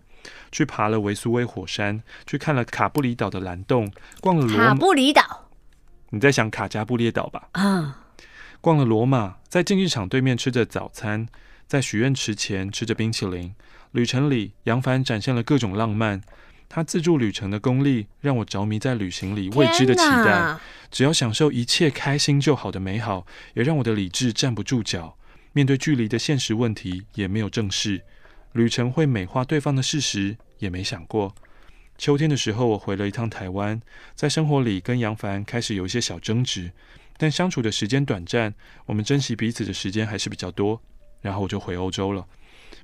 [0.52, 4.48] 去爬了维苏威火山，去看了卡布里岛的蓝洞，逛了。
[4.48, 5.50] 卡布里岛？
[6.10, 7.50] 你在想卡加布列岛吧？
[7.54, 8.06] 啊！
[8.62, 11.28] 逛了罗马，在竞技场对面吃着早餐，
[11.68, 13.56] 在许愿池前吃着冰淇淋。
[13.92, 16.22] 旅程里，杨凡展现了各种浪漫。
[16.70, 20.56] 他自助旅程的功力让我着迷在旅行里未知的期待，
[20.92, 25.18] 只要享受一切开心就好的美好，也让我的理智站不住脚。
[25.52, 28.04] 面对距离的现实问题，也没有正视
[28.54, 31.34] 旅程会美化对方的事实，也没想过。
[31.98, 33.82] 秋天的时候，我回了一趟台湾，
[34.14, 36.72] 在生活里跟杨凡开始有一些小争执，
[37.18, 38.54] 但相处的时间短暂，
[38.86, 40.80] 我们珍惜彼此的时间还是比较多。
[41.22, 42.26] 然后我就回欧洲了。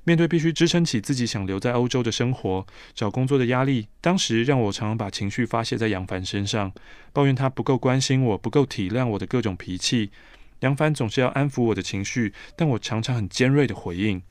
[0.06, 6.72] 面对必须支撑起自己想留在欧洲的生活，找工作的压力，当时让我常常把情绪发泄在杨凡身上，
[7.12, 10.12] 抱怨他不够关心我，不够体谅我的各种脾气。
[10.60, 14.22] 杨凡总是要安抚我的情绪，但我常常很尖锐的回应。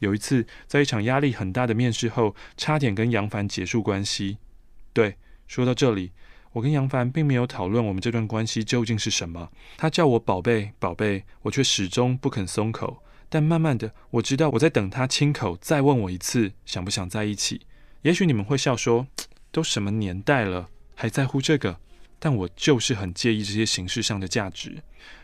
[0.00, 4.38] 有一次，在一场压力很大的面试后，差点跟杨凡结束关系。
[4.92, 5.14] 对，
[5.46, 6.10] 说到这里，
[6.54, 9.52] 我跟杨凡并没有讨论我们这段关系究竟是什么。
[9.76, 13.00] 他叫我宝贝，宝贝，我却始终不肯松口。
[13.30, 17.62] 但慢慢的，我知道我在等他亲口再问我一次，想不想在一起。
[18.02, 19.06] 也许你们会笑说，
[19.52, 21.78] 都什么年代了，还在乎这个？
[22.18, 24.82] 但我就是很介意这些形式上的价值。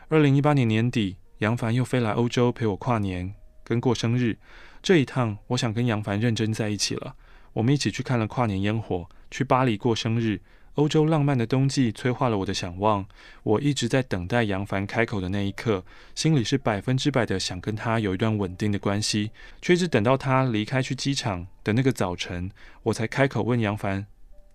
[0.09, 3.35] 二零一八年年底，杨凡又飞来欧洲陪我跨年
[3.65, 4.39] 跟过生日。
[4.81, 7.17] 这一趟，我想跟杨凡认真在一起了。
[7.55, 10.41] 我们一起去看了跨年烟火，去巴黎过生日。
[10.77, 13.07] 欧洲浪漫的冬季催化了我的想望，
[13.43, 15.83] 我一直在等待杨凡开口的那一刻，
[16.15, 19.31] 心里是百分之百的想跟他有一段稳定的关系，
[19.63, 22.51] 却一直等到他离开去机场的那个早晨，
[22.83, 24.07] 我才开口问杨凡：“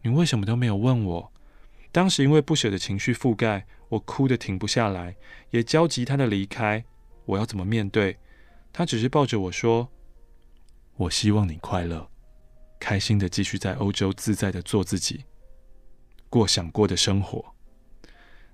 [0.04, 1.32] 你为什么都没有问我？”
[1.92, 5.16] 当时因为不舍的情绪覆盖，我哭得停不下来，
[5.50, 6.86] 也焦急他的离开，
[7.26, 8.16] 我要怎么面对？
[8.72, 9.90] 他只是抱着我说
[10.98, 12.08] ：“我希望你快乐，
[12.80, 15.26] 开心的继续在欧洲自在的做自己。”
[16.32, 17.54] 过想过的生活，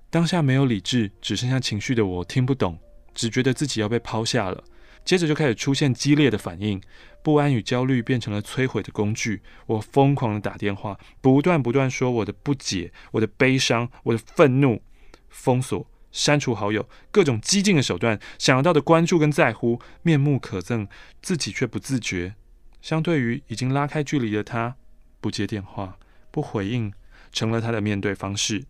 [0.10, 2.80] 当下没有理智，只剩下情绪的我听不懂，
[3.14, 4.64] 只觉得自己要被抛下了。
[5.06, 6.82] 接着就开始出现激烈的反应，
[7.22, 9.44] 不安与焦虑变成了摧毁的工具。
[9.68, 14.82] 我疯狂的打电话，不断不断说我的不解、我的悲伤、我的愤怒，
[15.30, 20.88] 封锁、删除好友，各种激进的手段，想要到的关注跟在乎，面目可憎，
[21.22, 22.34] 自己却不自觉。
[22.82, 24.76] 相对于已经拉开距离的他，
[25.22, 26.00] 不接电话、
[26.32, 26.92] 不回应，
[27.38, 28.64] 成了他的面对方式。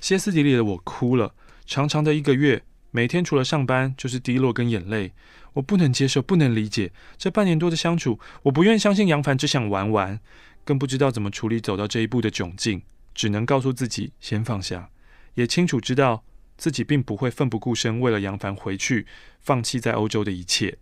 [0.00, 1.32] 歇斯底里的我哭了，
[1.64, 5.12] 长长的一个月，每天除了上班就是低落跟眼泪。
[5.52, 10.18] 我不能接受，不能理解这半年多的相处，我不愿相信杨凡只想玩玩，
[10.64, 12.82] 更不知道怎么处理走到这一步的窘境，
[13.14, 14.90] 只能告诉自己先放下，
[15.34, 16.24] 也清楚知道
[16.56, 19.06] 自己并不会奋不顾身为了杨凡回去，
[19.40, 20.76] 放弃在欧洲的一切。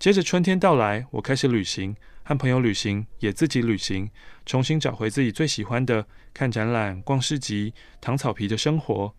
[0.00, 4.10] 接着春天到来，我开始旅行，和朋友旅行，也自己旅行，
[4.46, 9.14] 重新找回自己最喜欢的看展览、逛市集、躺草皮的生活。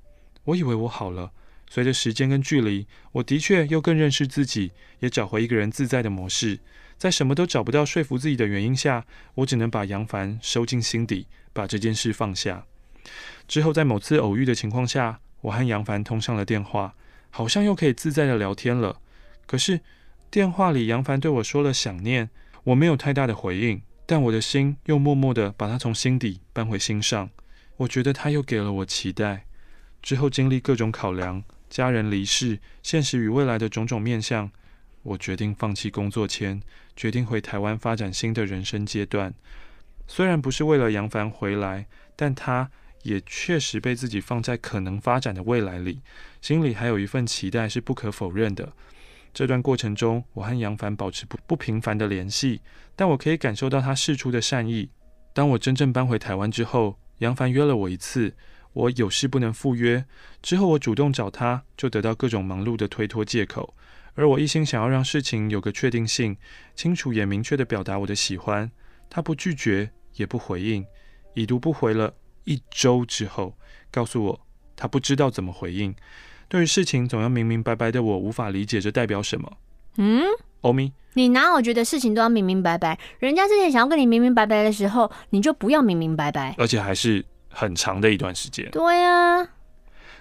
[0.45, 1.31] 我以为我好了，
[1.69, 6.59] 随着时间跟距离，我的确又更认识自己，也找回一个人自在的模式。
[6.97, 12.65] 在什么都找不到说服自己的原因下，我只能把杨凡收进心底，把这件事放下。
[13.47, 16.93] 之后，在某次偶遇的情况下，我和杨凡通上了电话，
[17.31, 18.99] 好像又可以自在的聊天了。
[19.47, 19.81] 可是，
[20.29, 22.29] 电话里，杨凡对我说了想念，
[22.63, 27.29] 我没有太大的回应，但我的心又默默地把他从心底搬回心上。
[27.77, 29.45] 我觉得他又给了我期待。
[30.01, 34.51] 之后经历各种考量，家人离世、现实与未来的种种面向，
[35.03, 36.61] 我决定放弃工作签，
[36.95, 39.33] 决定回台湾发展新的人生阶段。
[40.07, 42.69] 虽然不是为了杨凡回来，但他
[43.03, 46.01] 也确实被自己放在可能发展的未来里，
[46.41, 48.73] 心里还有一份期待是不可否认的。
[49.33, 52.61] 这段过程中，我和杨凡保持不不频繁的联系，
[52.95, 54.89] 但我可以感受到他释出的善意。
[55.33, 58.35] 当我真正搬回台湾之后，杨凡约了我一次，
[58.73, 60.05] 我有事不能赴约。
[60.41, 63.73] 之后我主动找他，就得到各种忙碌的推脱借口。
[64.15, 66.35] 而我一心想要让事情有个确定性，
[66.75, 68.69] 清楚也明确地表达我的喜欢，
[69.09, 70.85] 他不拒绝也不回应，
[71.33, 72.13] 已读不回了
[72.43, 73.55] 一周之后，
[73.89, 74.41] 告诉我
[74.75, 75.95] 他不知道怎么回应。
[76.51, 79.53] 对于事情总要明明白白的，我无法理解这代表什么。
[79.95, 80.21] 嗯，
[80.59, 82.99] 欧米，你哪有觉得事情都要明明白白？
[83.19, 88.69] 人家之前想要跟你明明白白的时候，你就不要明明白白，而且还是很长的一段时间。
[88.69, 89.47] 对啊，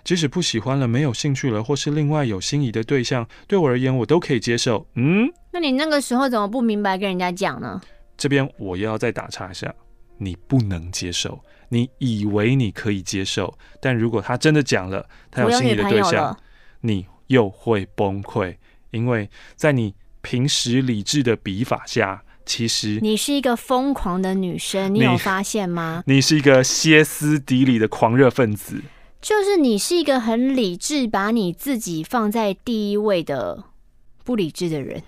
[0.05, 4.87] 即使不喜欢了、没有兴趣了，或是另外有心仪的对象，对我而言，我都可以接受。
[4.95, 7.81] 嗯，那你那个时候怎么不明白跟人家讲呢？
[8.16, 9.74] 这边我又要再打岔一下，
[10.16, 11.41] 你不能接受。
[11.71, 16.37] 你以为你可以接受，但如果他真的讲了，他有心仪的对象，
[16.83, 18.57] 你又会崩溃，
[18.91, 26.03] 因为在你平时理智的笔法下，其实你是一个疯狂的女生，你有发现吗？
[26.07, 28.83] 你， 你是一个歇斯底里的狂热分子，
[29.23, 33.64] 就是你是一个很理智，把你自己放在第一位的
[34.25, 35.03] 不理智的人，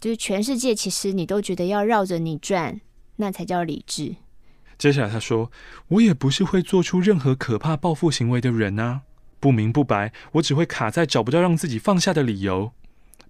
[0.00, 2.80] 就是全世界其实你都觉得要绕着你转，
[3.16, 4.16] 那才叫理智。
[4.82, 5.52] 接下来他说
[5.86, 9.02] ：“我也不是会做出任何可怕报复行为的人啊，
[9.38, 12.72] 不明不白，我只会卡在找不到让自己放下的理由。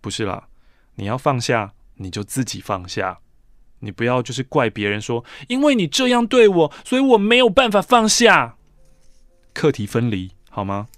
[0.00, 0.48] 不是啦，
[0.94, 3.18] 你要放下，你就自己放下，
[3.80, 8.56] 你不要就是怪别人说，因为你这样对我，所以我没有办法放下。
[9.52, 10.88] 课题分离好吗？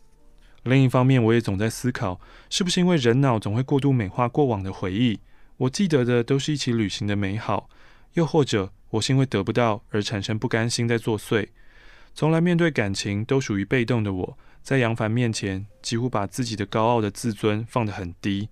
[0.63, 5.19] 另一方面，我也总在思考，是不是因为人脑总会过度美化过往的回忆，
[5.57, 7.69] 我记得的都是一起旅行的美好，
[8.15, 11.49] 又或者……”我是因为得不到而产生不甘心，在作祟。
[12.15, 18.49] 从来面对感情都属于被动的我，在杨凡面前几乎把自己的高傲的自尊放得很低，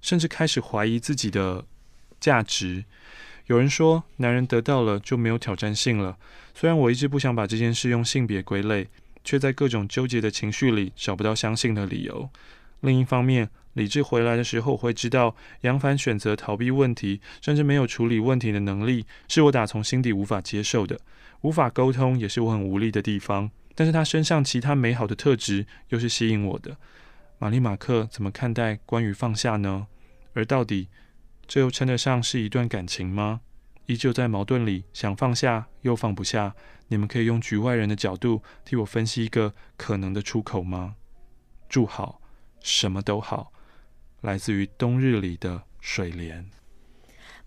[0.00, 1.66] 甚至开始怀疑自己的
[2.18, 2.86] 价值。
[3.44, 6.16] 有人说，男人得到了就没有挑战性了。
[6.54, 8.88] 虽然我一直不想把这件事用性别归类，
[9.22, 12.30] 却在各种纠结的情绪里找不到相信的理由。
[12.80, 20.98] 另一方面，理智回来的时候，我会知道杨凡选择逃避问题，甚至没有处理问题的能力，是我打从心底无法接受的。
[21.42, 23.50] 无法沟通也是我很无力的地方。
[23.74, 26.76] 但是他身上其他美好的特质又是吸引我的。
[27.38, 29.88] 玛丽马克怎么看待关于放下呢？
[30.32, 30.88] 而到底
[31.46, 33.40] 这又称得上是一段感情吗？
[33.86, 36.54] 依旧在矛盾里，想放下又放不下。
[36.88, 40.94] 你们可以用局外人的角度替我分析一个可能的出口吗？
[41.68, 42.20] 祝好，
[42.60, 43.52] 什么都好。
[44.24, 46.46] 来自于冬日里的水莲。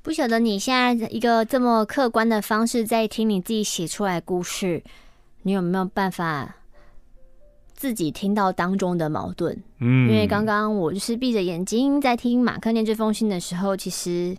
[0.04, 4.84] 不晓得你现在一个这么客观的方式在听你自己写出来故事，
[5.42, 6.56] 你有没有办法
[7.74, 9.58] 自己听到当中的矛盾？
[9.80, 14.38] 嗯，因为刚刚我就是闭着眼睛在听马克念这封信的时候，其实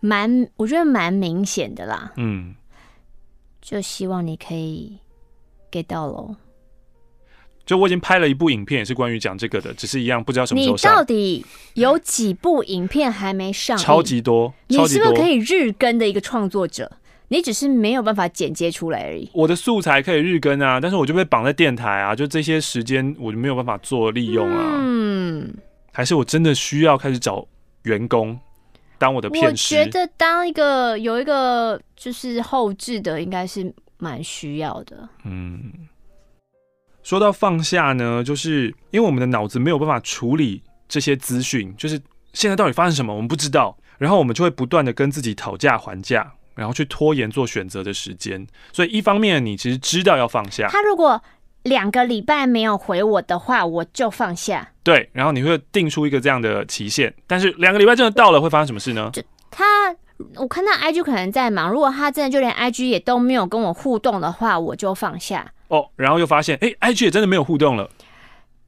[0.00, 2.12] 蛮我觉得蛮明显的啦。
[2.16, 2.54] 嗯，
[3.62, 4.98] 就希望你可以
[5.72, 6.36] get 到喽。
[7.66, 10.92] 就我已经拍了一部影片，也是关于讲这个的，只是一样不知道什么时候上。
[10.92, 11.44] 你到底
[11.74, 13.76] 有几部影片还没上？
[13.76, 16.90] 超级多，你是不是可以日更的一个创作者？
[17.28, 19.28] 你只是没有办法剪接出来而已。
[19.32, 24.78] 我的素材可以日更啊，但是我就被绑在电台啊，就这些时间我就没有办法做利用啊。
[24.78, 25.52] 嗯，
[25.92, 27.44] 还是我真的需要开始找
[27.82, 28.38] 员工？
[28.96, 29.76] 当我的片师？
[29.76, 35.08] 我觉得当一个有一个就是后置的，应该是蛮需要的。
[35.24, 35.60] 嗯，
[37.06, 41.96] 说到放下呢，就是因为我们的脑子没有办法处理这些资讯，就是
[42.32, 48.44] 现在到底发生什么，我们不知道，然后我们就会不断的跟自己讨价还价，然后去拖延做选择的时间。
[48.72, 51.22] 所以一方面你其实知道要放下，他如果
[51.62, 54.68] 两个礼拜没有回我的话，我就放下。
[54.82, 59.08] 对，然后你会定出一个这样的期限，但是两个礼拜真的到了，会发生什么事呢？
[59.12, 59.64] 就他，
[60.36, 65.52] 我看到 IG 可能在忙，如果他真的就连 IG 也都没有跟我互动的话，我就放下。
[65.68, 67.90] 哦，然后又发现，哎，IG 也真的没有互动了。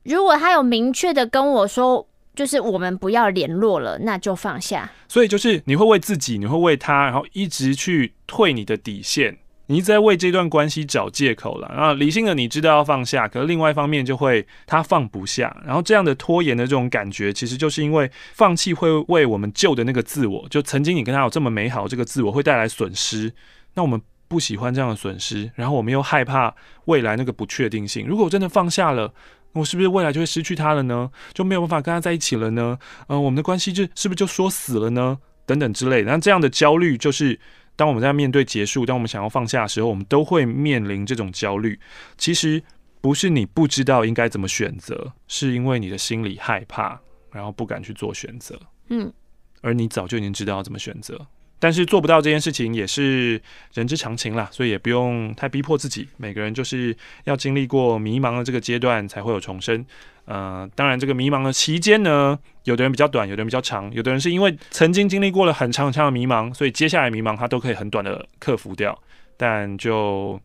[0.04, 4.90] 如果他有明确的跟我说，就是我们不要联络了，那就放下。
[5.08, 9.38] 所以就是你会为自己，你会为他，然后一直去退你的底线。
[9.70, 23.30] 你一直在为这段关系找借口了，然后理性的你知道要放下，可是另外一方面就会他放不下，然后这样的拖延的这种感觉，其实就是因为放弃会为我们旧的那个自我，就曾经你跟他有这么美好这个自我会带来损失，
[23.74, 26.54] 那我们不喜欢这样的损失，然后我们又害怕
[26.86, 28.06] 未来那个不确定性。
[28.06, 29.12] 如果我真的放下了，
[29.52, 31.10] 我是不是未来就会失去他了呢？
[31.34, 32.78] 就没有办法跟他在一起了呢？
[33.08, 35.18] 嗯、呃，我们的关系就是不是就说死了呢？
[35.44, 37.38] 等等之类的，那这样的焦虑就是。
[37.78, 41.78] 当我们在面对结束，当我们想要放下的时候，我们都会面临这种焦虑。
[42.16, 42.60] 其实
[43.00, 46.98] 不是你不知道应该怎么选择，是因为你的心里害怕，
[47.30, 48.60] 然后不敢去做选择。
[48.88, 49.12] 嗯，
[49.60, 51.24] 而你早就已经知道要怎么选择。
[51.60, 53.40] 但是做不到这件事情也是
[53.74, 56.08] 人之常情啦，所以也不用太逼迫自己。
[56.16, 59.86] 每个人就是要经历过迷茫的这个阶段，才会有重生。
[60.28, 68.96] 呃，当然这个迷茫的期间呢，有的人比较短，有的人比较长，有的人是因为曾经经历过了很长很长的迷茫，所以接下来迷茫他都可以很短的克服掉。
[69.38, 70.38] 但就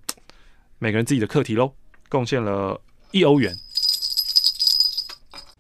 [0.80, 1.74] 每个人自己的课题喽，
[2.08, 2.80] 贡献了
[3.12, 3.54] 一欧元。